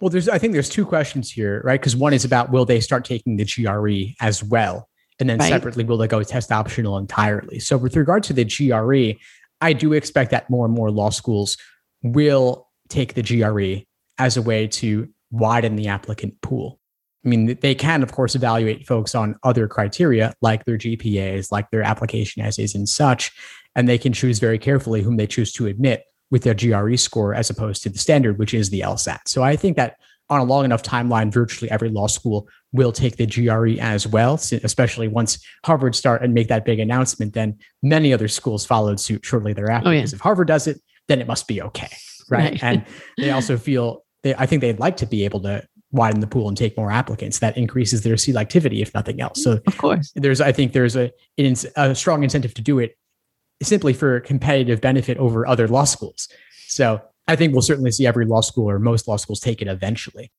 Well, 0.00 0.10
there's 0.10 0.28
I 0.28 0.38
think 0.38 0.52
there's 0.52 0.68
two 0.68 0.86
questions 0.86 1.30
here, 1.30 1.60
right? 1.64 1.80
Because 1.80 1.96
one 1.96 2.12
is 2.12 2.24
about 2.24 2.50
will 2.50 2.64
they 2.64 2.80
start 2.80 3.04
taking 3.04 3.36
the 3.36 3.44
GRE 3.44 4.14
as 4.24 4.44
well? 4.44 4.88
And 5.20 5.28
then 5.28 5.38
right. 5.38 5.48
separately, 5.48 5.84
will 5.84 5.98
they 5.98 6.06
go 6.06 6.22
test 6.22 6.52
optional 6.52 6.96
entirely? 6.96 7.58
So 7.58 7.76
with 7.76 7.96
regard 7.96 8.22
to 8.24 8.32
the 8.32 8.44
GRE, 8.44 9.18
I 9.60 9.72
do 9.72 9.92
expect 9.92 10.30
that 10.30 10.48
more 10.48 10.64
and 10.64 10.74
more 10.74 10.90
law 10.90 11.10
schools 11.10 11.56
will 12.02 12.68
take 12.88 13.14
the 13.14 13.22
GRE 13.22 13.84
as 14.18 14.36
a 14.36 14.42
way 14.42 14.66
to 14.66 15.08
widen 15.30 15.76
the 15.76 15.88
applicant 15.88 16.40
pool. 16.40 16.78
I 17.24 17.28
mean, 17.28 17.58
they 17.60 17.74
can, 17.74 18.02
of 18.02 18.12
course, 18.12 18.34
evaluate 18.34 18.86
folks 18.86 19.14
on 19.14 19.34
other 19.42 19.66
criteria 19.66 20.34
like 20.40 20.64
their 20.64 20.78
GPAs, 20.78 21.50
like 21.50 21.70
their 21.70 21.82
application 21.82 22.42
essays 22.42 22.74
and 22.74 22.88
such. 22.88 23.32
And 23.74 23.88
they 23.88 23.98
can 23.98 24.12
choose 24.12 24.38
very 24.38 24.58
carefully 24.58 25.02
whom 25.02 25.16
they 25.16 25.26
choose 25.26 25.52
to 25.54 25.66
admit 25.66 26.04
with 26.30 26.42
their 26.44 26.54
GRE 26.54 26.96
score 26.96 27.34
as 27.34 27.50
opposed 27.50 27.82
to 27.82 27.88
the 27.88 27.98
standard, 27.98 28.38
which 28.38 28.54
is 28.54 28.70
the 28.70 28.80
LSAT. 28.80 29.20
So 29.26 29.42
I 29.42 29.56
think 29.56 29.76
that 29.76 29.96
on 30.30 30.40
a 30.40 30.44
long 30.44 30.64
enough 30.64 30.82
timeline, 30.82 31.32
virtually 31.32 31.70
every 31.70 31.88
law 31.88 32.06
school 32.06 32.48
will 32.72 32.92
take 32.92 33.16
the 33.16 33.26
GRE 33.26 33.80
as 33.80 34.06
well, 34.06 34.34
especially 34.34 35.08
once 35.08 35.44
Harvard 35.64 35.94
start 35.94 36.22
and 36.22 36.34
make 36.34 36.48
that 36.48 36.64
big 36.64 36.78
announcement. 36.78 37.32
Then 37.32 37.58
many 37.82 38.12
other 38.12 38.28
schools 38.28 38.66
followed 38.66 39.00
suit 39.00 39.24
shortly 39.24 39.52
thereafter. 39.52 39.88
Oh, 39.88 39.92
yeah. 39.92 40.00
Because 40.00 40.12
if 40.12 40.20
Harvard 40.20 40.48
does 40.48 40.66
it, 40.66 40.80
then 41.08 41.20
it 41.20 41.26
must 41.26 41.48
be 41.48 41.62
okay. 41.62 41.88
Right. 42.30 42.52
right. 42.52 42.62
and 42.62 42.84
they 43.16 43.30
also 43.30 43.56
feel 43.56 44.04
they, 44.22 44.34
I 44.34 44.46
think 44.46 44.60
they'd 44.60 44.78
like 44.78 44.96
to 44.98 45.06
be 45.06 45.24
able 45.24 45.40
to 45.42 45.66
widen 45.90 46.20
the 46.20 46.26
pool 46.26 46.48
and 46.48 46.56
take 46.56 46.76
more 46.76 46.90
applicants. 46.90 47.38
That 47.38 47.56
increases 47.56 48.02
their 48.02 48.16
selectivity, 48.16 48.82
if 48.82 48.92
nothing 48.94 49.20
else. 49.20 49.42
So, 49.42 49.60
of 49.66 49.78
course, 49.78 50.12
there's 50.14 50.40
I 50.40 50.52
think 50.52 50.72
there's 50.72 50.96
a 50.96 51.10
a 51.76 51.94
strong 51.94 52.22
incentive 52.22 52.54
to 52.54 52.62
do 52.62 52.78
it 52.78 52.98
simply 53.62 53.92
for 53.92 54.20
competitive 54.20 54.80
benefit 54.80 55.16
over 55.18 55.46
other 55.46 55.66
law 55.66 55.84
schools. 55.84 56.28
So, 56.66 57.00
I 57.26 57.36
think 57.36 57.52
we'll 57.52 57.62
certainly 57.62 57.90
see 57.90 58.06
every 58.06 58.26
law 58.26 58.40
school 58.40 58.68
or 58.68 58.78
most 58.78 59.08
law 59.08 59.16
schools 59.16 59.40
take 59.40 59.62
it 59.62 59.68
eventually. 59.68 60.30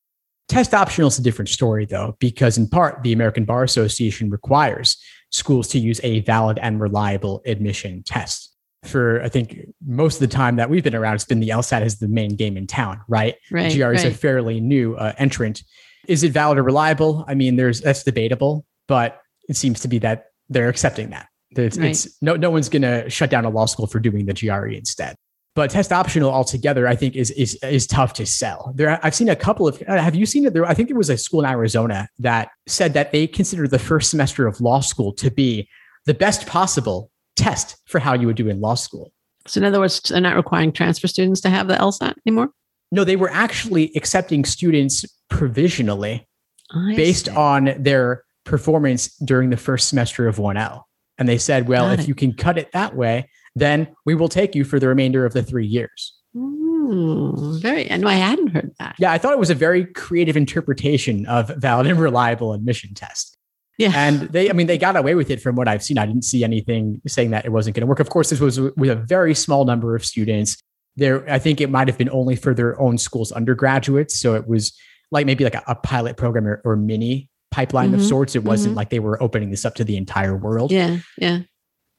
Test 0.49 0.73
optional 0.73 1.07
is 1.07 1.17
a 1.17 1.21
different 1.21 1.49
story, 1.49 1.85
though, 1.85 2.17
because 2.19 2.57
in 2.57 2.67
part, 2.67 3.03
the 3.03 3.13
American 3.13 3.45
Bar 3.45 3.63
Association 3.63 4.29
requires 4.29 4.97
schools 5.31 5.67
to 5.69 5.79
use 5.79 6.01
a 6.03 6.19
valid 6.21 6.59
and 6.61 6.81
reliable 6.81 7.41
admission 7.45 8.03
test 8.03 8.49
for 8.83 9.21
I 9.21 9.29
think 9.29 9.59
most 9.85 10.15
of 10.15 10.19
the 10.21 10.33
time 10.33 10.55
that 10.55 10.69
we've 10.69 10.83
been 10.83 10.95
around, 10.95 11.15
it's 11.15 11.25
been 11.25 11.39
the 11.39 11.49
LSAT 11.49 11.85
is 11.85 11.99
the 11.99 12.07
main 12.07 12.35
game 12.35 12.57
in 12.57 12.67
town, 12.67 13.01
right? 13.07 13.35
Right. 13.51 13.71
GR 13.71 13.91
is 13.93 14.03
right. 14.03 14.13
a 14.13 14.15
fairly 14.15 14.59
new 14.59 14.95
uh, 14.95 15.13
entrant. 15.17 15.63
Is 16.07 16.23
it 16.23 16.31
valid 16.31 16.57
or 16.57 16.63
reliable? 16.63 17.25
I 17.27 17.35
mean, 17.35 17.55
there's 17.55 17.81
that's 17.81 18.03
debatable, 18.03 18.65
but 18.87 19.21
it 19.47 19.57
seems 19.57 19.81
to 19.81 19.87
be 19.87 19.99
that 19.99 20.25
they're 20.49 20.69
accepting 20.69 21.09
that. 21.09 21.27
It's, 21.51 21.77
right. 21.77 21.89
it's 21.89 22.21
no 22.21 22.35
no 22.35 22.49
one's 22.49 22.69
going 22.69 22.83
to 22.83 23.09
shut 23.09 23.29
down 23.29 23.45
a 23.45 23.49
law 23.49 23.65
school 23.65 23.87
for 23.87 23.99
doing 23.99 24.25
the 24.25 24.33
GRE 24.33 24.69
instead. 24.69 25.15
But 25.59 25.71
test 25.71 25.91
optional 25.91 26.31
altogether, 26.31 26.87
I 26.87 26.95
think 26.95 27.17
is 27.17 27.31
is 27.31 27.55
is 27.61 27.85
tough 27.85 28.13
to 28.13 28.25
sell. 28.25 28.71
There, 28.75 28.97
I've 29.03 29.13
seen 29.13 29.27
a 29.27 29.35
couple 29.35 29.67
of. 29.67 29.83
Uh, 29.85 29.97
have 29.97 30.15
you 30.15 30.25
seen 30.25 30.45
it? 30.45 30.53
There, 30.53 30.63
I 30.63 30.73
think 30.73 30.87
there 30.87 30.97
was 30.97 31.09
a 31.09 31.17
school 31.17 31.41
in 31.41 31.45
Arizona 31.45 32.07
that 32.19 32.47
said 32.65 32.93
that 32.93 33.11
they 33.11 33.27
consider 33.27 33.67
the 33.67 33.77
first 33.77 34.09
semester 34.09 34.47
of 34.47 34.61
law 34.61 34.79
school 34.79 35.11
to 35.15 35.29
be 35.29 35.67
the 36.05 36.13
best 36.13 36.47
possible 36.47 37.11
test 37.35 37.75
for 37.87 37.99
how 37.99 38.13
you 38.13 38.25
would 38.25 38.37
do 38.37 38.47
in 38.47 38.61
law 38.61 38.75
school. 38.75 39.11
So, 39.47 39.59
in 39.59 39.65
other 39.65 39.81
words, 39.81 39.99
they're 39.99 40.21
not 40.21 40.37
requiring 40.37 40.71
transfer 40.71 41.07
students 41.07 41.41
to 41.41 41.49
have 41.49 41.67
the 41.67 41.75
LSAT 41.75 42.15
anymore? 42.25 42.51
No, 42.93 43.03
they 43.03 43.17
were 43.17 43.29
actually 43.29 43.91
accepting 43.97 44.45
students 44.45 45.03
provisionally 45.29 46.25
I 46.71 46.95
based 46.95 47.25
see. 47.25 47.31
on 47.35 47.75
their 47.77 48.23
performance 48.45 49.13
during 49.17 49.49
the 49.49 49.57
first 49.57 49.89
semester 49.89 50.25
of 50.25 50.37
1L. 50.37 50.83
And 51.17 51.27
they 51.27 51.37
said, 51.37 51.67
well, 51.67 51.89
Got 51.89 51.95
if 51.95 51.99
it. 52.05 52.07
you 52.07 52.15
can 52.15 52.31
cut 52.31 52.57
it 52.57 52.71
that 52.71 52.95
way, 52.95 53.27
then 53.59 53.87
we 54.05 54.15
will 54.15 54.29
take 54.29 54.55
you 54.55 54.63
for 54.63 54.79
the 54.79 54.87
remainder 54.87 55.25
of 55.25 55.33
the 55.33 55.43
three 55.43 55.67
years. 55.67 56.15
Ooh, 56.35 57.57
very, 57.59 57.87
and 57.87 58.07
I 58.07 58.13
hadn't 58.13 58.49
heard 58.49 58.71
that. 58.79 58.95
Yeah, 58.99 59.11
I 59.11 59.17
thought 59.17 59.33
it 59.33 59.39
was 59.39 59.49
a 59.49 59.55
very 59.55 59.85
creative 59.85 60.37
interpretation 60.37 61.25
of 61.25 61.49
valid 61.57 61.87
and 61.87 61.99
reliable 61.99 62.53
admission 62.53 62.93
test. 62.93 63.35
Yeah. 63.77 63.93
And 63.95 64.21
they, 64.21 64.49
I 64.49 64.53
mean, 64.53 64.67
they 64.67 64.77
got 64.77 64.97
away 64.97 65.15
with 65.15 65.29
it 65.29 65.41
from 65.41 65.55
what 65.55 65.67
I've 65.67 65.81
seen. 65.81 65.97
I 65.97 66.05
didn't 66.05 66.25
see 66.25 66.43
anything 66.43 67.01
saying 67.07 67.31
that 67.31 67.45
it 67.45 67.49
wasn't 67.49 67.75
going 67.75 67.81
to 67.81 67.87
work. 67.87 68.01
Of 68.01 68.09
course, 68.09 68.29
this 68.29 68.41
was 68.41 68.59
with 68.59 68.89
a 68.89 68.95
very 68.95 69.33
small 69.33 69.63
number 69.63 69.95
of 69.95 70.03
students. 70.03 70.57
There, 70.97 71.27
I 71.31 71.39
think 71.39 71.61
it 71.61 71.69
might 71.69 71.87
have 71.87 71.97
been 71.97 72.09
only 72.09 72.35
for 72.35 72.53
their 72.53 72.79
own 72.79 72.97
school's 72.97 73.31
undergraduates. 73.31 74.19
So 74.19 74.35
it 74.35 74.47
was 74.47 74.77
like 75.11 75.25
maybe 75.25 75.45
like 75.45 75.55
a, 75.55 75.63
a 75.67 75.75
pilot 75.75 76.17
program 76.17 76.45
or, 76.45 76.61
or 76.65 76.75
mini 76.75 77.29
pipeline 77.51 77.91
mm-hmm. 77.91 78.01
of 78.01 78.05
sorts. 78.05 78.35
It 78.35 78.43
wasn't 78.43 78.71
mm-hmm. 78.71 78.77
like 78.77 78.89
they 78.89 78.99
were 78.99 79.21
opening 79.23 79.49
this 79.49 79.63
up 79.63 79.75
to 79.75 79.85
the 79.85 79.95
entire 79.95 80.35
world. 80.35 80.71
Yeah. 80.71 80.97
Yeah. 81.17 81.39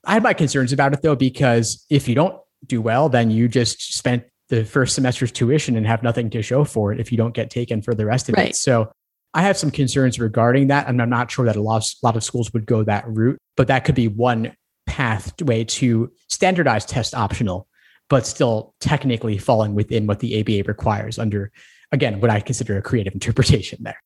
I 0.05 0.15
had 0.15 0.23
my 0.23 0.33
concerns 0.35 0.73
about 0.73 0.93
it 0.93 1.03
though, 1.03 1.17
because 1.17 1.85
if 1.91 2.09
you 2.09 2.15
don't 2.15 2.39
do 2.67 2.81
well, 2.81 3.09
then 3.09 3.31
you 3.31 3.49
just 3.49 3.95
spent 3.95 4.25
the 4.49 4.65
first 4.65 4.95
semester's 4.95 5.33
tuition 5.33 5.77
and 5.77 5.87
have 5.87 6.03
nothing 6.03 6.31
to 6.31 6.43
show 6.43 6.65
for 6.65 6.93
it 6.93 7.01
if 7.01 7.13
you 7.13 7.19
don't 7.19 7.35
get 7.35 7.51
taken 7.51 7.83
for 7.83 7.95
the 7.95 8.05
rest 8.05 8.29
of 8.29 8.35
right. 8.35 8.51
it. 8.51 8.57
So 8.57 8.91
I 9.33 9.43
have 9.43 9.57
some 9.57 9.71
concerns 9.71 10.19
regarding 10.19 10.69
that. 10.69 10.89
And 10.89 11.01
I'm 11.01 11.11
not 11.11 11.31
sure 11.31 11.47
that 11.47 11.57
a 11.57 11.63
lot, 11.63 11.77
of, 11.77 11.89
a 12.03 12.07
lot 12.07 12.17
of 12.17 12.25
schools 12.25 12.53
would 12.53 12.67
go 12.67 12.83
that 12.85 13.05
route, 13.07 13.39
but 13.57 13.69
that 13.69 13.85
could 13.85 13.95
be 13.95 14.09
one 14.09 14.55
pathway 14.87 15.63
to 15.65 16.11
standardized 16.29 16.89
test 16.89 17.15
optional, 17.15 17.69
but 18.09 18.27
still 18.27 18.75
technically 18.81 19.39
falling 19.39 19.75
within 19.75 20.07
what 20.07 20.19
the 20.19 20.41
ABA 20.41 20.69
requires 20.69 21.19
under, 21.19 21.53
again, 21.93 22.21
what 22.21 22.31
I 22.31 22.41
consider 22.41 22.77
a 22.77 22.83
creative 22.83 23.15
interpretation 23.15 23.79
there. 23.83 24.03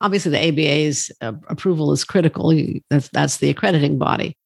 obviously 0.00 0.30
the 0.30 0.48
ABA's 0.48 1.10
uh, 1.20 1.32
approval 1.48 1.92
is 1.92 2.04
critical. 2.04 2.54
That's 2.88 3.08
that's 3.10 3.36
the 3.38 3.50
accrediting 3.50 3.98
body. 3.98 4.36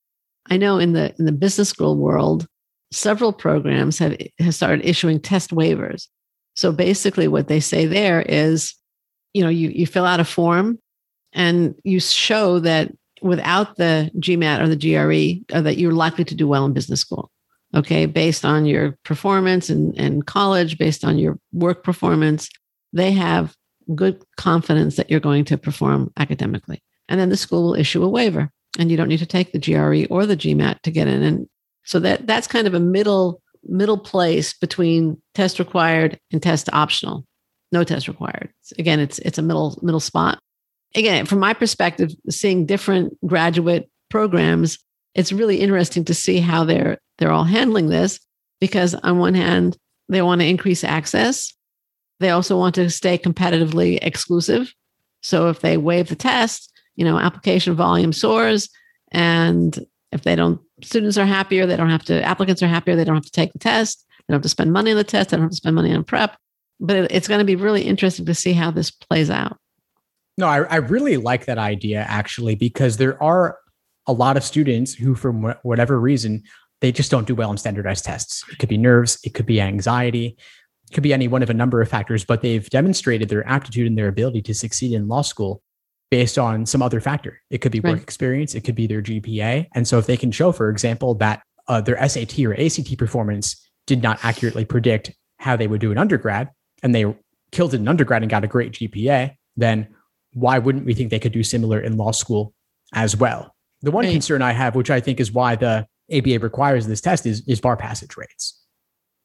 I 0.50 0.56
know 0.56 0.78
in 0.78 0.92
the 0.92 1.14
in 1.18 1.24
the 1.24 1.32
business 1.32 1.68
school 1.68 1.96
world, 1.96 2.46
several 2.92 3.32
programs 3.32 3.98
have, 3.98 4.16
have 4.40 4.54
started 4.54 4.84
issuing 4.84 5.20
test 5.20 5.50
waivers. 5.50 6.08
So 6.54 6.72
basically, 6.72 7.28
what 7.28 7.48
they 7.48 7.60
say 7.60 7.86
there 7.86 8.22
is, 8.22 8.74
you 9.32 9.42
know, 9.42 9.48
you 9.48 9.70
you 9.70 9.86
fill 9.86 10.04
out 10.04 10.20
a 10.20 10.24
form, 10.24 10.78
and 11.32 11.74
you 11.84 12.00
show 12.00 12.58
that 12.60 12.92
without 13.22 13.76
the 13.76 14.10
GMAT 14.16 14.60
or 14.60 14.68
the 14.68 14.76
GRE, 14.76 15.56
uh, 15.56 15.60
that 15.60 15.78
you're 15.78 15.92
likely 15.92 16.24
to 16.24 16.34
do 16.34 16.48
well 16.48 16.64
in 16.64 16.72
business 16.72 17.00
school. 17.00 17.30
Okay, 17.72 18.06
based 18.06 18.44
on 18.44 18.66
your 18.66 18.98
performance 19.04 19.70
in, 19.70 19.92
in 19.92 20.22
college, 20.22 20.76
based 20.76 21.04
on 21.04 21.18
your 21.18 21.38
work 21.52 21.84
performance, 21.84 22.48
they 22.92 23.12
have 23.12 23.54
good 23.94 24.24
confidence 24.36 24.96
that 24.96 25.08
you're 25.08 25.20
going 25.20 25.44
to 25.44 25.56
perform 25.56 26.12
academically. 26.16 26.82
And 27.08 27.20
then 27.20 27.28
the 27.28 27.36
school 27.36 27.62
will 27.62 27.74
issue 27.74 28.02
a 28.02 28.08
waiver 28.08 28.50
and 28.78 28.90
you 28.90 28.96
don't 28.96 29.08
need 29.08 29.18
to 29.18 29.26
take 29.26 29.52
the 29.52 29.58
GRE 29.58 30.06
or 30.12 30.26
the 30.26 30.36
GMAT 30.36 30.80
to 30.82 30.90
get 30.90 31.08
in. 31.08 31.22
And 31.22 31.48
so 31.84 31.98
that 32.00 32.26
that's 32.26 32.46
kind 32.46 32.66
of 32.66 32.74
a 32.74 32.80
middle 32.80 33.42
middle 33.64 33.98
place 33.98 34.54
between 34.54 35.20
test 35.34 35.58
required 35.58 36.18
and 36.32 36.42
test 36.42 36.68
optional. 36.72 37.24
No 37.72 37.84
test 37.84 38.08
required. 38.08 38.50
Again, 38.78 39.00
it's 39.00 39.18
it's 39.20 39.38
a 39.38 39.42
middle 39.42 39.78
middle 39.82 40.00
spot. 40.00 40.38
Again, 40.94 41.26
from 41.26 41.38
my 41.38 41.54
perspective, 41.54 42.10
seeing 42.28 42.66
different 42.66 43.16
graduate 43.26 43.88
programs, 44.08 44.78
it's 45.14 45.32
really 45.32 45.60
interesting 45.60 46.04
to 46.06 46.14
see 46.14 46.40
how 46.40 46.64
they're 46.64 46.98
they're 47.18 47.32
all 47.32 47.44
handling 47.44 47.88
this 47.88 48.18
because 48.60 48.94
on 48.94 49.18
one 49.18 49.34
hand, 49.34 49.76
they 50.08 50.22
want 50.22 50.40
to 50.40 50.46
increase 50.46 50.82
access 50.82 51.52
they 52.20 52.30
also 52.30 52.56
want 52.56 52.74
to 52.76 52.88
stay 52.90 53.18
competitively 53.18 53.98
exclusive. 54.00 54.72
So 55.22 55.48
if 55.48 55.60
they 55.60 55.76
waive 55.76 56.08
the 56.08 56.14
test, 56.14 56.70
you 56.96 57.04
know, 57.04 57.18
application 57.18 57.74
volume 57.74 58.12
soars. 58.12 58.68
And 59.12 59.78
if 60.12 60.22
they 60.22 60.36
don't, 60.36 60.60
students 60.82 61.16
are 61.18 61.26
happier, 61.26 61.66
they 61.66 61.76
don't 61.76 61.90
have 61.90 62.04
to, 62.04 62.22
applicants 62.22 62.62
are 62.62 62.68
happier, 62.68 62.96
they 62.96 63.04
don't 63.04 63.14
have 63.14 63.24
to 63.24 63.30
take 63.30 63.52
the 63.52 63.58
test, 63.58 64.04
they 64.08 64.32
don't 64.32 64.36
have 64.36 64.42
to 64.42 64.48
spend 64.48 64.72
money 64.72 64.90
on 64.90 64.96
the 64.96 65.04
test, 65.04 65.30
they 65.30 65.36
don't 65.36 65.44
have 65.44 65.50
to 65.50 65.56
spend 65.56 65.76
money 65.76 65.92
on 65.92 66.04
prep. 66.04 66.36
But 66.80 66.96
it, 66.96 67.12
it's 67.12 67.28
going 67.28 67.40
to 67.40 67.44
be 67.44 67.56
really 67.56 67.82
interesting 67.82 68.26
to 68.26 68.34
see 68.34 68.52
how 68.52 68.70
this 68.70 68.90
plays 68.90 69.30
out. 69.30 69.58
No, 70.38 70.46
I, 70.46 70.62
I 70.62 70.76
really 70.76 71.16
like 71.16 71.44
that 71.46 71.58
idea 71.58 72.00
actually, 72.08 72.54
because 72.54 72.96
there 72.96 73.22
are 73.22 73.58
a 74.06 74.12
lot 74.12 74.36
of 74.36 74.44
students 74.44 74.94
who, 74.94 75.14
from 75.14 75.54
whatever 75.62 76.00
reason, 76.00 76.42
they 76.80 76.90
just 76.90 77.10
don't 77.10 77.26
do 77.26 77.34
well 77.34 77.50
on 77.50 77.58
standardized 77.58 78.04
tests. 78.04 78.42
It 78.50 78.58
could 78.58 78.68
be 78.68 78.78
nerves, 78.78 79.18
it 79.22 79.34
could 79.34 79.46
be 79.46 79.60
anxiety, 79.60 80.36
it 80.88 80.94
could 80.94 81.02
be 81.02 81.12
any 81.12 81.28
one 81.28 81.42
of 81.42 81.50
a 81.50 81.54
number 81.54 81.82
of 81.82 81.88
factors, 81.88 82.24
but 82.24 82.40
they've 82.40 82.68
demonstrated 82.70 83.28
their 83.28 83.46
aptitude 83.46 83.86
and 83.86 83.98
their 83.98 84.08
ability 84.08 84.42
to 84.42 84.54
succeed 84.54 84.92
in 84.94 85.08
law 85.08 85.22
school 85.22 85.62
based 86.10 86.38
on 86.38 86.66
some 86.66 86.82
other 86.82 87.00
factor. 87.00 87.40
It 87.50 87.58
could 87.58 87.72
be 87.72 87.80
work 87.80 87.94
right. 87.94 88.02
experience, 88.02 88.54
it 88.54 88.62
could 88.62 88.74
be 88.74 88.86
their 88.86 89.02
GPA. 89.02 89.68
And 89.74 89.86
so 89.86 89.98
if 89.98 90.06
they 90.06 90.16
can 90.16 90.32
show, 90.32 90.52
for 90.52 90.68
example, 90.68 91.14
that 91.16 91.42
uh, 91.68 91.80
their 91.80 91.96
SAT 92.08 92.38
or 92.40 92.54
ACT 92.60 92.98
performance 92.98 93.70
did 93.86 94.02
not 94.02 94.18
accurately 94.24 94.64
predict 94.64 95.12
how 95.38 95.56
they 95.56 95.66
would 95.66 95.80
do 95.80 95.92
in 95.92 95.98
undergrad 95.98 96.50
and 96.82 96.94
they 96.94 97.04
killed 97.52 97.74
it 97.74 97.80
in 97.80 97.88
undergrad 97.88 98.22
and 98.22 98.30
got 98.30 98.44
a 98.44 98.48
great 98.48 98.72
GPA, 98.72 99.34
then 99.56 99.88
why 100.34 100.58
wouldn't 100.58 100.84
we 100.84 100.94
think 100.94 101.10
they 101.10 101.18
could 101.18 101.32
do 101.32 101.42
similar 101.42 101.80
in 101.80 101.96
law 101.96 102.12
school 102.12 102.54
as 102.92 103.16
well? 103.16 103.54
The 103.82 103.90
one 103.90 104.04
right. 104.04 104.12
concern 104.12 104.42
I 104.42 104.52
have, 104.52 104.74
which 104.74 104.90
I 104.90 105.00
think 105.00 105.20
is 105.20 105.32
why 105.32 105.56
the 105.56 105.86
ABA 106.12 106.40
requires 106.40 106.86
this 106.86 107.00
test, 107.00 107.24
is, 107.24 107.46
is 107.46 107.60
bar 107.60 107.76
passage 107.76 108.16
rates. 108.16 108.60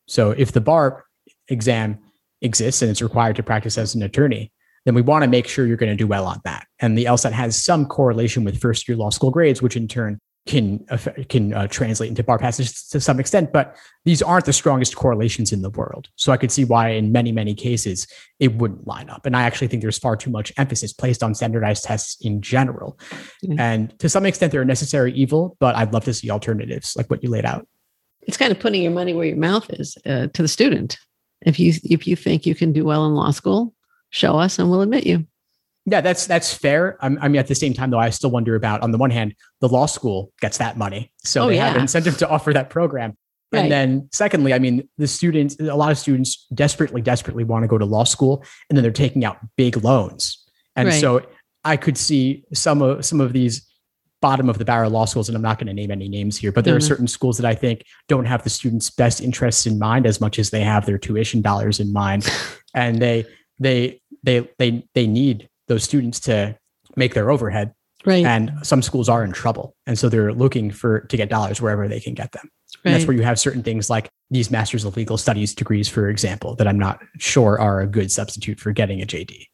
So 0.08 0.32
if 0.32 0.51
the 0.51 0.62
bar 0.62 1.06
exam 1.48 2.00
exists 2.42 2.82
and 2.82 2.92
it's 2.92 3.01
required 3.01 3.36
to 3.38 3.44
practice 3.44 3.77
as 3.77 3.96
an 3.96 4.04
attorney, 4.04 4.51
then 4.86 4.96
we 4.96 5.01
want 5.01 5.24
to 5.24 5.30
make 5.30 5.48
sure 5.48 5.65
you're 5.65 5.77
going 5.77 5.92
to 5.92 5.96
do 5.96 6.08
well 6.08 6.25
on 6.25 6.39
that. 6.46 6.68
And 6.80 6.98
the 6.98 7.06
LSAT 7.06 7.32
has 7.32 7.62
some 7.62 7.86
correlation 7.86 8.44
with 8.44 8.60
first 8.60 8.88
year 8.88 8.98
law 8.98 9.10
school 9.10 9.32
grades, 9.32 9.62
which 9.62 9.75
in 9.75 9.88
turn 9.88 10.20
can 10.46 10.86
can 11.27 11.54
uh, 11.54 11.68
translate 11.68 12.10
into 12.10 12.24
bar 12.24 12.38
passes 12.38 12.88
to 12.90 13.01
some 13.01 13.20
extent. 13.20 13.51
But 13.51 13.75
these 14.03 14.22
aren't 14.22 14.46
the 14.46 14.53
strongest 14.53 14.96
correlations 14.96 15.51
in 15.51 15.64
the 15.64 15.72
world. 15.72 16.09
So 16.16 16.31
I 16.31 16.38
could 16.38 16.51
see 16.51 16.66
why 16.66 16.90
in 16.90 17.12
many 17.12 17.31
many 17.31 17.55
cases 17.55 18.07
it 18.40 18.55
wouldn't 18.55 18.86
line 18.86 19.09
up. 19.09 19.25
And 19.25 19.36
I 19.36 19.42
actually 19.42 19.68
think 19.68 19.81
there's 19.81 19.98
far 19.98 20.16
too 20.16 20.29
much 20.29 20.53
emphasis 20.57 20.94
placed 20.94 21.24
on 21.24 21.33
standardized 21.33 21.83
tests 21.83 22.24
in 22.24 22.42
general. 22.42 23.00
Mm-hmm. 23.44 23.59
And 23.59 24.00
to 24.00 24.07
some 24.07 24.25
extent, 24.25 24.51
they're 24.51 24.62
a 24.62 24.66
necessary 24.66 25.14
evil. 25.14 25.57
But 25.59 25.75
I'd 25.75 25.94
love 25.94 26.05
to 26.05 26.14
see 26.14 26.29
alternatives 26.29 26.96
like 26.96 27.09
what 27.09 27.24
you 27.24 27.29
laid 27.29 27.46
out. 27.46 27.68
It's 28.22 28.38
kind 28.38 28.51
of 28.51 28.59
putting 28.59 28.83
your 28.83 28.92
money 28.92 29.14
where 29.14 29.25
your 29.25 29.38
mouth 29.38 29.68
is 29.72 29.98
uh, 30.05 30.27
to 30.27 30.42
the 30.42 30.48
student. 30.48 30.98
If 31.42 31.59
you 31.59 31.74
if 31.83 32.07
you 32.07 32.16
think 32.16 32.46
you 32.46 32.53
can 32.53 32.72
do 32.72 32.86
well 32.86 33.05
in 33.07 33.16
law 33.16 33.31
school, 33.31 33.74
show 34.09 34.37
us 34.37 34.59
and 34.59 34.70
we'll 34.70 34.81
admit 34.81 35.05
you. 35.05 35.25
Yeah, 35.85 36.01
that's 36.01 36.25
that's 36.25 36.51
fair. 36.51 36.98
I'm, 37.01 37.20
I 37.22 37.27
mean, 37.27 37.39
at 37.39 37.48
the 37.48 37.55
same 37.55 37.74
time, 37.74 37.91
though, 37.91 38.00
I 38.00 38.09
still 38.09 38.31
wonder 38.31 38.55
about 38.55 38.81
on 38.81 38.91
the 38.91 38.98
one 38.98 39.11
hand, 39.11 39.35
the 39.61 39.70
law 39.70 39.85
school 39.85 40.31
gets 40.41 40.57
that 40.57 40.77
money, 40.77 41.11
so 41.24 41.44
oh, 41.44 41.48
they 41.48 41.55
yeah. 41.55 41.68
have 41.68 41.75
an 41.75 41.81
incentive 41.81 42.18
to 42.20 42.29
offer 42.29 42.53
that 42.53 42.72
program. 42.72 43.15
Right. 43.51 43.61
And 43.61 43.72
then, 43.72 44.09
secondly, 44.11 44.53
I 44.53 44.59
mean, 44.59 44.89
the 44.98 45.07
students, 45.07 45.59
a 45.59 45.75
lot 45.75 45.91
of 45.91 46.00
students 46.00 46.48
desperately, 46.55 47.01
desperately 47.01 47.44
want 47.44 47.63
to 47.63 47.68
go 47.68 47.77
to 47.77 47.85
law 47.85 48.03
school, 48.03 48.44
and 48.70 48.75
then 48.75 48.81
they're 48.81 48.91
taking 48.91 49.24
out 49.24 49.37
big 49.57 49.83
loans, 49.83 50.44
and 50.75 50.89
right. 50.89 51.00
so 51.00 51.22
I 51.63 51.77
could 51.77 52.00
see 52.00 52.46
some 52.51 52.81
of 52.81 53.05
some 53.05 53.22
of 53.22 53.31
these 53.31 53.70
bottom 54.22 54.50
of 54.50 54.57
the 54.57 54.65
barrel 54.65 54.89
law 54.89 55.05
schools, 55.05 55.29
and 55.29 55.35
I'm 55.35 55.44
not 55.44 55.59
going 55.59 55.68
to 55.68 55.74
name 55.74 55.91
any 55.91 56.09
names 56.09 56.35
here, 56.35 56.51
but 56.51 56.65
there 56.65 56.74
mm-hmm. 56.74 56.83
are 56.83 56.87
certain 56.87 57.07
schools 57.07 57.37
that 57.37 57.46
I 57.46 57.53
think 57.53 57.83
don't 58.07 58.25
have 58.25 58.44
the 58.44 58.50
students' 58.50 58.89
best 58.89 59.22
interests 59.22 59.68
in 59.68 59.77
mind 59.77 60.07
as 60.07 60.20
much 60.20 60.39
as 60.39 60.50
they 60.50 60.61
have 60.61 60.87
their 60.87 60.98
tuition 60.98 61.44
dollars 61.44 61.79
in 61.79 61.94
mind, 61.94 62.27
and 62.74 63.00
they 63.00 63.25
they 63.59 64.01
they 64.24 64.50
they 64.57 64.83
they 64.94 65.07
need 65.07 65.50
those 65.68 65.83
students 65.83 66.20
to 66.22 66.57
make 66.96 67.13
their 67.13 67.31
overhead. 67.31 67.74
Right. 68.05 68.25
And 68.25 68.53
some 68.61 68.83
schools 68.83 69.09
are 69.09 69.24
in 69.24 69.31
trouble, 69.31 69.75
and 69.87 69.98
so 69.98 70.09
they're 70.09 70.33
looking 70.33 70.70
for 70.70 71.01
to 71.01 71.18
get 71.18 71.29
dollars 71.29 71.59
wherever 71.59 71.87
they 71.87 72.00
can 72.00 72.13
get 72.13 72.31
them. 72.33 72.50
Right. 72.77 72.91
And 72.91 72.94
that's 72.94 73.07
where 73.07 73.18
you 73.18 73.24
have 73.24 73.39
certain 73.39 73.63
things 73.63 73.89
like 73.89 74.09
these 74.29 74.51
Masters 74.51 74.83
of 74.85 74.96
Legal 74.96 75.18
Studies 75.18 75.55
degrees, 75.55 75.89
for 75.89 76.07
example, 76.09 76.55
that 76.55 76.68
I'm 76.68 76.77
not 76.77 77.01
sure 77.18 77.59
are 77.59 77.81
a 77.81 77.87
good 77.87 78.11
substitute 78.11 78.59
for 78.59 78.72
getting 78.72 79.01
a 79.01 79.05
JD. 79.05 79.46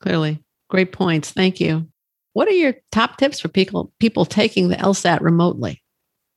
Clearly, 0.00 0.42
great 0.68 0.92
points. 0.92 1.30
Thank 1.30 1.60
you. 1.60 1.88
What 2.34 2.48
are 2.48 2.52
your 2.52 2.74
top 2.92 3.16
tips 3.16 3.40
for 3.40 3.48
people 3.48 3.92
people 4.00 4.26
taking 4.26 4.68
the 4.68 4.76
LSAT 4.76 5.20
remotely? 5.20 5.82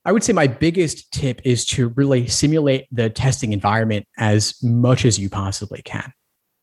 I 0.04 0.12
would 0.12 0.24
say 0.24 0.32
my 0.32 0.46
biggest 0.46 1.12
tip 1.12 1.42
is 1.44 1.66
to 1.66 1.88
really 1.88 2.28
simulate 2.28 2.86
the 2.90 3.10
testing 3.10 3.52
environment 3.52 4.06
as 4.16 4.54
much 4.62 5.04
as 5.04 5.18
you 5.18 5.28
possibly 5.28 5.82
can. 5.82 6.14